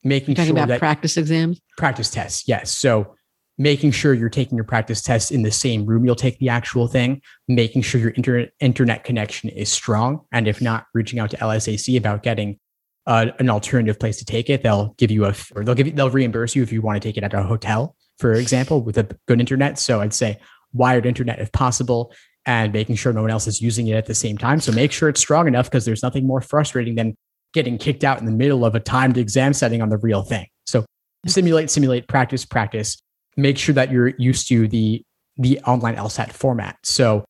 Making 0.05 0.35
sure 0.35 0.51
about 0.51 0.69
that 0.69 0.79
practice 0.79 1.17
exams, 1.17 1.59
practice 1.77 2.09
tests, 2.09 2.47
yes. 2.47 2.71
So 2.71 3.15
making 3.57 3.91
sure 3.91 4.13
you're 4.13 4.29
taking 4.29 4.55
your 4.55 4.65
practice 4.65 5.01
tests 5.01 5.31
in 5.31 5.41
the 5.41 5.51
same 5.51 5.85
room 5.85 6.05
you'll 6.05 6.15
take 6.15 6.39
the 6.39 6.49
actual 6.49 6.87
thing, 6.87 7.21
making 7.47 7.81
sure 7.81 7.99
your 7.99 8.11
internet 8.11 8.51
internet 8.59 9.03
connection 9.03 9.49
is 9.49 9.69
strong, 9.69 10.21
and 10.31 10.47
if 10.47 10.61
not, 10.61 10.85
reaching 10.93 11.19
out 11.19 11.31
to 11.31 11.37
LSAC 11.37 11.97
about 11.97 12.23
getting 12.23 12.59
uh, 13.07 13.27
an 13.39 13.49
alternative 13.49 13.99
place 13.99 14.17
to 14.19 14.25
take 14.25 14.49
it. 14.49 14.63
They'll 14.63 14.93
give 14.97 15.11
you 15.11 15.25
a, 15.25 15.35
or 15.53 15.65
they'll 15.65 15.75
give 15.75 15.87
you, 15.87 15.93
they'll 15.93 16.09
reimburse 16.09 16.55
you 16.55 16.63
if 16.63 16.71
you 16.71 16.81
want 16.81 17.01
to 17.01 17.05
take 17.05 17.17
it 17.17 17.23
at 17.23 17.33
a 17.33 17.43
hotel 17.43 17.95
for 18.17 18.33
example, 18.33 18.81
with 18.81 18.97
a 18.97 19.07
good 19.27 19.39
internet. 19.39 19.77
So 19.77 20.01
I'd 20.01 20.13
say 20.13 20.39
wired 20.73 21.05
internet 21.05 21.39
if 21.39 21.51
possible 21.51 22.13
and 22.45 22.71
making 22.71 22.95
sure 22.95 23.11
no 23.11 23.21
one 23.21 23.31
else 23.31 23.47
is 23.47 23.61
using 23.61 23.87
it 23.87 23.95
at 23.95 24.05
the 24.05 24.15
same 24.15 24.37
time. 24.37 24.59
So 24.59 24.71
make 24.71 24.91
sure 24.91 25.09
it's 25.09 25.19
strong 25.19 25.47
enough 25.47 25.69
because 25.69 25.85
there's 25.85 26.03
nothing 26.03 26.27
more 26.27 26.41
frustrating 26.41 26.95
than 26.95 27.17
getting 27.55 27.77
kicked 27.77 28.03
out 28.03 28.19
in 28.19 28.25
the 28.25 28.31
middle 28.31 28.65
of 28.65 28.75
a 28.75 28.79
timed 28.79 29.17
exam 29.17 29.53
setting 29.53 29.81
on 29.81 29.89
the 29.89 29.97
real 29.97 30.21
thing. 30.21 30.45
So 30.67 30.85
simulate, 31.25 31.71
simulate, 31.71 32.07
practice, 32.07 32.45
practice. 32.45 33.01
Make 33.37 33.57
sure 33.57 33.73
that 33.73 33.91
you're 33.91 34.09
used 34.19 34.47
to 34.49 34.67
the 34.67 35.01
the 35.37 35.59
online 35.61 35.95
LSAT 35.95 36.31
format. 36.31 36.77
So 36.83 37.25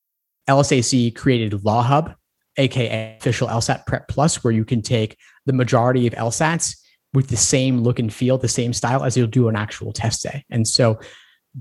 LSAC 0.50 1.16
created 1.16 1.64
Law 1.64 1.82
Hub, 1.82 2.14
aka 2.58 3.16
official 3.20 3.48
LSAT 3.48 3.86
Prep 3.86 4.08
Plus, 4.08 4.44
where 4.44 4.52
you 4.52 4.66
can 4.66 4.82
take 4.82 5.18
the 5.46 5.54
majority 5.54 6.06
of 6.06 6.14
LSATs 6.14 6.76
with 7.14 7.30
the 7.30 7.38
same 7.38 7.80
look 7.80 7.98
and 8.00 8.14
feel, 8.14 8.38
the 8.38 8.48
same 8.48 8.74
style 8.74 9.04
as 9.04 9.16
you'll 9.16 9.28
do 9.28 9.48
an 9.48 9.56
actual 9.56 9.94
test 9.94 10.24
day. 10.24 10.44
And 10.50 10.68
so 10.68 11.00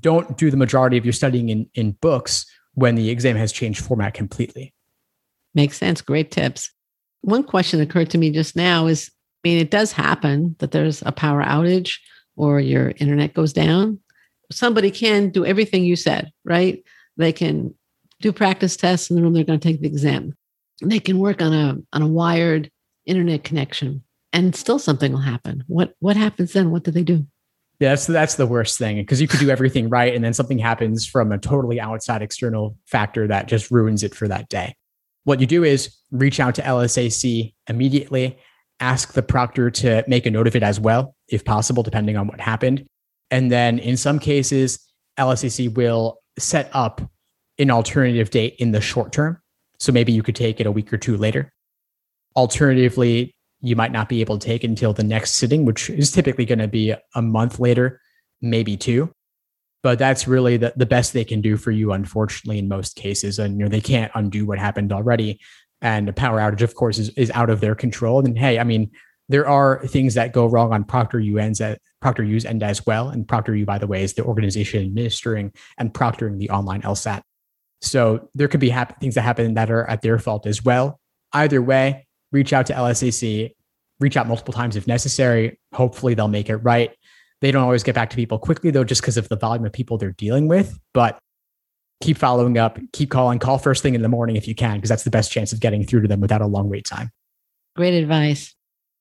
don't 0.01 0.37
do 0.37 0.51
the 0.51 0.57
majority 0.57 0.99
of 0.99 1.05
your 1.05 1.13
studying 1.13 1.51
in, 1.51 1.71
in 1.75 1.93
books 1.93 2.45
when 2.75 2.95
the 2.97 3.09
exam 3.11 3.37
has 3.37 3.53
changed 3.53 3.85
format 3.85 4.15
completely. 4.15 4.75
Makes 5.55 5.79
sense. 5.79 6.03
Great 6.03 6.31
tips. 6.31 6.74
One 7.25 7.43
question 7.43 7.81
occurred 7.81 8.11
to 8.11 8.19
me 8.19 8.31
just 8.31 8.55
now 8.55 8.87
is 8.87 9.11
I 9.45 9.49
mean, 9.49 9.59
it 9.59 9.71
does 9.71 9.93
happen 9.93 10.57
that 10.59 10.71
there's 10.71 11.03
a 11.03 11.13
power 11.13 11.43
outage 11.43 11.99
or 12.37 12.61
your 12.61 12.93
internet 12.97 13.35
goes 13.35 13.53
down. 13.53 13.99
Somebody 14.51 14.91
can 14.91 15.31
do 15.31 15.45
everything 15.45 15.85
you 15.85 15.97
said, 15.97 16.31
right? 16.45 16.83
They 17.17 17.33
can 17.33 17.75
do 18.21 18.33
practice 18.33 18.77
tests 18.77 19.11
in 19.11 19.17
the 19.17 19.23
room 19.23 19.35
they're 19.35 19.45
going 19.45 19.61
to 19.61 19.69
take 19.69 19.81
the 19.81 19.87
exam. 19.87 20.35
They 20.83 20.99
can 20.99 21.19
work 21.19 21.43
on 21.43 21.53
a 21.53 21.77
on 21.93 22.03
a 22.03 22.07
wired 22.07 22.71
internet 23.07 23.45
connection 23.45 24.03
and 24.33 24.55
still 24.55 24.79
something 24.79 25.13
will 25.13 25.21
happen. 25.21 25.65
What 25.67 25.95
what 26.01 26.17
happens 26.17 26.53
then? 26.53 26.71
What 26.71 26.85
do 26.85 26.91
they 26.91 27.05
do? 27.05 27.27
Yeah, 27.81 27.91
that's 27.91 28.07
that's 28.07 28.35
the 28.35 28.47
worst 28.47 28.79
thing 28.79 28.97
because 28.97 29.21
you 29.21 29.29
could 29.29 29.41
do 29.41 29.51
everything 29.51 29.89
right, 29.89 30.15
and 30.15 30.25
then 30.25 30.35
something 30.35 30.59
happens 30.59 31.07
from 31.07 31.33
a 31.33 31.39
totally 31.39 31.81
outside 31.81 32.23
external 32.23 32.77
factor 32.87 33.27
that 33.29 33.47
just 33.47 33.71
ruins 33.71 34.03
it 34.03 34.15
for 34.15 34.29
that 34.29 34.49
day. 34.49 34.75
What 35.25 35.41
you 35.41 35.47
do 35.47 35.65
is 35.65 35.97
reach 36.11 36.39
out 36.39 36.55
to 36.57 36.63
LSAC 36.63 37.55
immediately, 37.69 38.39
ask 38.81 39.13
the 39.13 39.23
proctor 39.23 39.71
to 39.71 40.05
make 40.07 40.27
a 40.27 40.31
note 40.31 40.47
of 40.47 40.57
it 40.57 40.63
as 40.63 40.79
well, 40.79 41.15
if 41.29 41.45
possible, 41.45 41.83
depending 41.83 42.17
on 42.17 42.27
what 42.27 42.41
happened, 42.41 42.87
And 43.31 43.51
then 43.51 43.79
in 43.79 43.97
some 43.97 44.19
cases, 44.19 44.79
LSAC 45.19 45.75
will 45.75 46.19
set 46.39 46.71
up 46.73 47.01
an 47.59 47.71
alternative 47.71 48.31
date 48.31 48.57
in 48.59 48.73
the 48.73 48.81
short 48.81 49.13
term. 49.13 49.41
So 49.79 49.93
maybe 49.93 50.13
you 50.13 50.23
could 50.23 50.37
take 50.37 50.61
it 50.61 50.67
a 50.67 50.73
week 50.73 50.93
or 50.93 50.99
two 50.99 51.17
later. 51.17 51.53
Alternatively, 52.37 53.35
you 53.61 53.77
might 53.77 53.93
not 53.93 54.09
be 54.09 54.21
able 54.21 54.39
to 54.39 54.47
take 54.47 54.65
it 54.65 54.69
until 54.69 54.93
the 54.93 55.05
next 55.05 55.35
sitting, 55.35 55.65
which 55.65 55.89
is 55.91 56.11
typically 56.11 56.45
going 56.45 56.59
to 56.59 56.69
be 56.69 56.95
a 57.15 57.23
month 57.23 57.59
later, 57.59 58.01
maybe 58.41 58.77
two. 58.77 59.11
But 59.85 59.99
that's 59.99 60.27
really 60.27 60.57
the, 60.57 60.73
the 60.77 60.87
best 60.87 61.13
they 61.13 61.27
can 61.27 61.43
do 61.43 61.59
for 61.59 61.71
you, 61.71 61.93
unfortunately, 61.93 62.59
in 62.59 62.69
most 62.69 62.97
cases. 62.97 63.39
And 63.39 63.59
you 63.59 63.65
know, 63.65 63.69
they 63.69 63.83
can't 63.83 64.11
undo 64.15 64.47
what 64.47 64.59
happened 64.59 64.93
already. 64.93 65.41
And 65.83 66.09
a 66.09 66.13
power 66.15 66.39
outage, 66.39 66.63
of 66.63 66.75
course, 66.75 66.99
is, 66.99 67.11
is 67.11 67.31
out 67.33 67.51
of 67.51 67.61
their 67.61 67.75
control. 67.75 68.25
And 68.25 68.39
hey, 68.39 68.59
I 68.59 68.65
mean, 68.65 68.91
there 69.29 69.47
are 69.47 69.87
things 69.87 70.15
that 70.15 70.33
go 70.33 70.47
wrong 70.47 70.73
on 70.73 70.85
Proctor 70.85 71.21
UN's 71.21 71.61
at 71.61 71.77
uh, 71.77 71.79
Proctor 72.01 72.25
U's 72.25 72.47
end 72.47 72.63
as 72.63 72.87
well. 72.87 73.11
And 73.11 73.29
Proctor 73.29 73.55
U, 73.55 73.67
by 73.67 73.77
the 73.77 73.87
way, 73.87 74.03
is 74.03 74.15
the 74.15 74.25
organization 74.25 74.83
administering 74.83 75.53
and 75.77 75.93
proctoring 75.93 76.39
the 76.39 76.49
online 76.49 76.81
LSAT. 76.81 77.21
So 77.83 78.31
there 78.35 78.49
could 78.49 78.61
be 78.61 78.71
hap- 78.71 78.99
things 79.01 79.17
that 79.17 79.23
happen 79.23 79.53
that 79.55 79.71
are 79.71 79.89
at 79.89 80.01
their 80.01 80.19
fault 80.19 80.47
as 80.47 80.65
well. 80.65 80.99
Either 81.35 81.61
way, 81.61 82.07
reach 82.33 82.55
out 82.55 82.65
to 82.67 82.73
LSAC, 82.73 83.55
reach 84.01 84.17
out 84.17 84.29
multiple 84.29 84.55
times 84.55 84.77
if 84.77 84.87
necessary. 84.87 85.61
Hopefully, 85.75 86.15
they'll 86.15 86.29
make 86.29 86.49
it 86.49 86.57
right. 86.57 86.91
They 87.41 87.51
don't 87.51 87.63
always 87.63 87.83
get 87.83 87.95
back 87.95 88.11
to 88.11 88.17
people 88.17 88.39
quickly, 88.39 88.71
though, 88.71 88.85
just 88.85 89.03
because 89.03 89.17
of 89.17 89.29
the 89.29 89.37
volume 89.37 89.67
of 89.67 89.73
people 89.73 89.99
they're 89.99 90.13
dealing 90.13 90.49
with. 90.49 90.79
But 90.93 91.19
keep 92.03 92.17
following 92.17 92.59
up, 92.59 92.79
keep 92.93 93.11
calling, 93.11 93.39
call 93.39 93.59
first 93.59 93.83
thing 93.83 93.95
in 93.95 94.03
the 94.03 94.09
morning 94.09 94.37
if 94.37 94.49
you 94.49 94.55
can, 94.55 94.77
because 94.77 94.89
that's 94.89 95.05
the 95.05 95.11
best 95.11 95.31
chance 95.31 95.53
of 95.53 95.61
getting 95.61 95.85
through 95.85 96.03
to 96.03 96.09
them 96.09 96.21
without 96.21 96.41
a 96.41 96.47
long 96.47 96.69
wait 96.69 96.85
time. 96.85 97.11
Great 97.77 97.95
advice. 97.95 98.55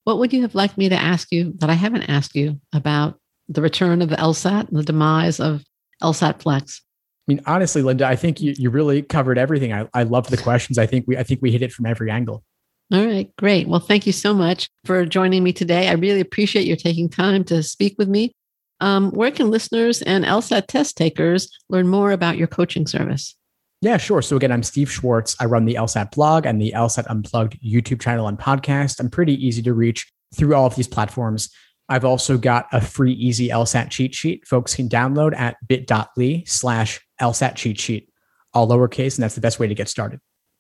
What 0.03 0.19
would 0.19 0.33
you 0.33 0.41
have 0.41 0.55
liked 0.55 0.77
me 0.77 0.89
to 0.89 0.95
ask 0.95 1.31
you 1.31 1.53
that 1.57 1.69
I 1.69 1.73
haven't 1.73 2.03
asked 2.03 2.35
you 2.35 2.59
about 2.73 3.19
the 3.47 3.61
return 3.61 4.01
of 4.01 4.09
the 4.09 4.15
LSAT 4.17 4.67
and 4.67 4.77
the 4.77 4.83
demise 4.83 5.39
of 5.39 5.63
LSAT 6.01 6.41
Flex? 6.41 6.81
I 7.27 7.31
mean, 7.31 7.41
honestly, 7.45 7.81
Linda, 7.81 8.05
I 8.05 8.17
think 8.17 8.41
you, 8.41 8.53
you 8.57 8.69
really 8.69 9.01
covered 9.01 9.37
everything. 9.37 9.71
I, 9.71 9.87
I 9.93 10.03
love 10.03 10.27
the 10.27 10.37
questions. 10.37 10.77
I 10.77 10.85
think 10.85 11.05
we 11.07 11.15
I 11.17 11.23
think 11.23 11.41
we 11.41 11.51
hit 11.51 11.61
it 11.61 11.71
from 11.71 11.85
every 11.85 12.11
angle. 12.11 12.43
All 12.93 13.03
right, 13.03 13.35
great. 13.37 13.67
Well, 13.67 13.79
thank 13.79 14.05
you 14.05 14.13
so 14.13 14.35
much 14.35 14.69
for 14.85 15.03
joining 15.03 15.43
me 15.43 15.51
today. 15.51 15.87
I 15.87 15.93
really 15.93 16.19
appreciate 16.19 16.67
your 16.67 16.77
taking 16.77 17.09
time 17.09 17.43
to 17.45 17.63
speak 17.63 17.95
with 17.97 18.07
me. 18.07 18.35
Um, 18.81 19.09
where 19.11 19.31
can 19.31 19.49
listeners 19.49 20.03
and 20.03 20.23
LSAT 20.23 20.67
test 20.67 20.95
takers 20.95 21.49
learn 21.69 21.87
more 21.87 22.11
about 22.11 22.37
your 22.37 22.45
coaching 22.45 22.85
service? 22.85 23.35
Yeah, 23.81 23.97
sure. 23.97 24.21
So 24.21 24.35
again, 24.35 24.51
I'm 24.51 24.61
Steve 24.61 24.91
Schwartz. 24.91 25.35
I 25.39 25.45
run 25.45 25.65
the 25.65 25.73
LSAT 25.73 26.11
blog 26.11 26.45
and 26.45 26.61
the 26.61 26.71
LSAT 26.75 27.07
Unplugged 27.07 27.59
YouTube 27.63 27.99
channel 27.99 28.27
and 28.27 28.37
podcast. 28.37 28.99
I'm 28.99 29.09
pretty 29.09 29.43
easy 29.43 29.63
to 29.63 29.73
reach 29.73 30.11
through 30.35 30.53
all 30.53 30.67
of 30.67 30.75
these 30.75 30.87
platforms. 30.87 31.49
I've 31.89 32.05
also 32.05 32.37
got 32.37 32.67
a 32.71 32.79
free 32.79 33.13
easy 33.13 33.49
LSAT 33.49 33.89
cheat 33.89 34.13
sheet 34.13 34.47
folks 34.47 34.75
can 34.75 34.87
download 34.87 35.35
at 35.35 35.57
bit.ly 35.67 36.43
slash 36.45 37.01
LSAT 37.19 37.55
cheat 37.55 37.79
sheet, 37.79 38.09
all 38.53 38.67
lowercase, 38.67 39.17
and 39.17 39.23
that's 39.23 39.35
the 39.35 39.41
best 39.41 39.59
way 39.59 39.67
to 39.67 39.75
get 39.75 39.89
started. 39.89 40.19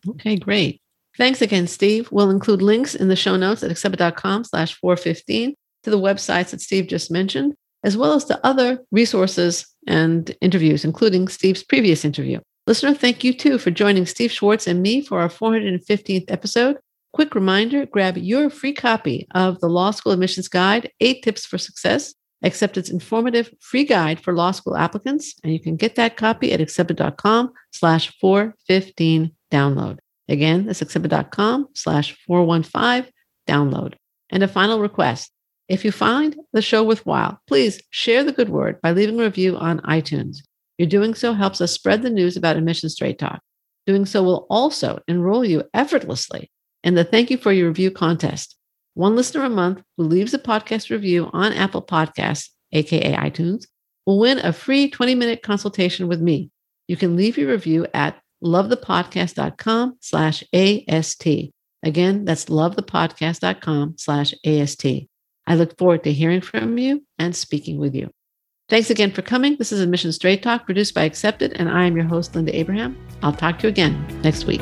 Okay, 0.09 0.35
great. 0.35 0.81
Thanks 1.17 1.41
again, 1.41 1.67
Steve. 1.67 2.09
We'll 2.11 2.31
include 2.31 2.61
links 2.61 2.95
in 2.95 3.07
the 3.07 3.15
show 3.15 3.35
notes 3.35 3.63
at 3.63 3.71
accepted.com 3.71 4.45
slash 4.45 4.75
415 4.79 5.55
to 5.83 5.89
the 5.89 5.99
websites 5.99 6.51
that 6.51 6.61
Steve 6.61 6.87
just 6.87 7.11
mentioned, 7.11 7.53
as 7.83 7.95
well 7.95 8.13
as 8.13 8.25
to 8.25 8.45
other 8.45 8.79
resources 8.91 9.67
and 9.85 10.35
interviews, 10.41 10.83
including 10.83 11.27
Steve's 11.27 11.63
previous 11.63 12.03
interview. 12.03 12.39
Listener, 12.65 12.93
thank 12.93 13.23
you 13.23 13.33
too 13.33 13.57
for 13.57 13.71
joining 13.71 14.05
Steve 14.05 14.31
Schwartz 14.31 14.67
and 14.67 14.81
me 14.81 15.01
for 15.01 15.19
our 15.19 15.29
415th 15.29 16.25
episode. 16.29 16.77
Quick 17.11 17.35
reminder 17.35 17.85
grab 17.85 18.17
your 18.17 18.49
free 18.49 18.73
copy 18.73 19.27
of 19.35 19.59
the 19.59 19.67
Law 19.67 19.91
School 19.91 20.13
Admissions 20.13 20.47
Guide 20.47 20.91
Eight 20.99 21.21
Tips 21.21 21.45
for 21.45 21.57
Success, 21.59 22.15
Accepted's 22.43 22.89
informative 22.89 23.53
free 23.59 23.85
guide 23.85 24.19
for 24.19 24.33
law 24.33 24.51
school 24.51 24.75
applicants. 24.75 25.35
And 25.43 25.53
you 25.53 25.59
can 25.59 25.77
get 25.77 25.95
that 25.95 26.17
copy 26.17 26.51
at 26.51 26.61
accepted.com 26.61 27.51
slash 27.71 28.11
415 28.19 29.31
download. 29.51 29.99
Again, 30.29 30.65
that's 30.65 30.81
accepted.com 30.81 31.69
slash 31.73 32.17
415 32.25 33.11
download. 33.47 33.95
And 34.29 34.43
a 34.43 34.47
final 34.47 34.79
request 34.79 35.31
if 35.69 35.85
you 35.85 35.91
find 35.91 36.35
the 36.51 36.61
show 36.61 36.83
worthwhile, 36.83 37.39
please 37.47 37.81
share 37.89 38.23
the 38.23 38.33
good 38.33 38.49
word 38.49 38.81
by 38.81 38.91
leaving 38.91 39.19
a 39.19 39.23
review 39.23 39.57
on 39.57 39.79
iTunes. 39.81 40.39
Your 40.77 40.87
doing 40.87 41.13
so 41.13 41.33
helps 41.33 41.61
us 41.61 41.71
spread 41.71 42.01
the 42.01 42.09
news 42.09 42.35
about 42.35 42.57
Admission 42.57 42.89
Straight 42.89 43.17
Talk. 43.17 43.41
Doing 43.87 44.05
so 44.05 44.23
will 44.23 44.45
also 44.49 44.99
enroll 45.07 45.45
you 45.45 45.63
effortlessly 45.73 46.51
in 46.83 46.95
the 46.95 47.03
Thank 47.03 47.29
You 47.29 47.37
for 47.37 47.51
Your 47.51 47.69
Review 47.69 47.91
contest. 47.91 48.57
One 48.95 49.15
listener 49.15 49.43
a 49.43 49.49
month 49.49 49.81
who 49.97 50.03
leaves 50.03 50.33
a 50.33 50.39
podcast 50.39 50.89
review 50.89 51.29
on 51.33 51.53
Apple 51.53 51.81
Podcasts, 51.81 52.49
aka 52.71 53.15
iTunes, 53.15 53.65
will 54.05 54.19
win 54.19 54.39
a 54.39 54.53
free 54.53 54.89
20 54.89 55.15
minute 55.15 55.41
consultation 55.43 56.07
with 56.07 56.21
me. 56.21 56.51
You 56.87 56.97
can 56.97 57.15
leave 57.15 57.37
your 57.37 57.49
review 57.49 57.87
at 57.93 58.21
lovethepodcast.com 58.43 59.97
slash 59.99 60.43
AST. 60.53 61.27
Again, 61.83 62.25
that's 62.25 62.45
lovethepodcast.com 62.45 63.95
slash 63.97 64.33
AST. 64.45 64.85
I 65.45 65.55
look 65.55 65.77
forward 65.77 66.03
to 66.05 66.13
hearing 66.13 66.41
from 66.41 66.77
you 66.77 67.03
and 67.19 67.35
speaking 67.35 67.77
with 67.77 67.93
you. 67.93 68.09
Thanks 68.69 68.89
again 68.89 69.11
for 69.11 69.21
coming. 69.21 69.57
This 69.57 69.71
is 69.71 69.81
Admission 69.81 70.13
Straight 70.13 70.41
Talk 70.41 70.65
produced 70.65 70.95
by 70.95 71.03
Accepted, 71.03 71.53
and 71.53 71.69
I 71.69 71.85
am 71.85 71.97
your 71.97 72.05
host, 72.05 72.33
Linda 72.33 72.55
Abraham. 72.57 72.97
I'll 73.21 73.33
talk 73.33 73.59
to 73.59 73.63
you 73.63 73.69
again 73.69 74.21
next 74.23 74.45
week. 74.45 74.61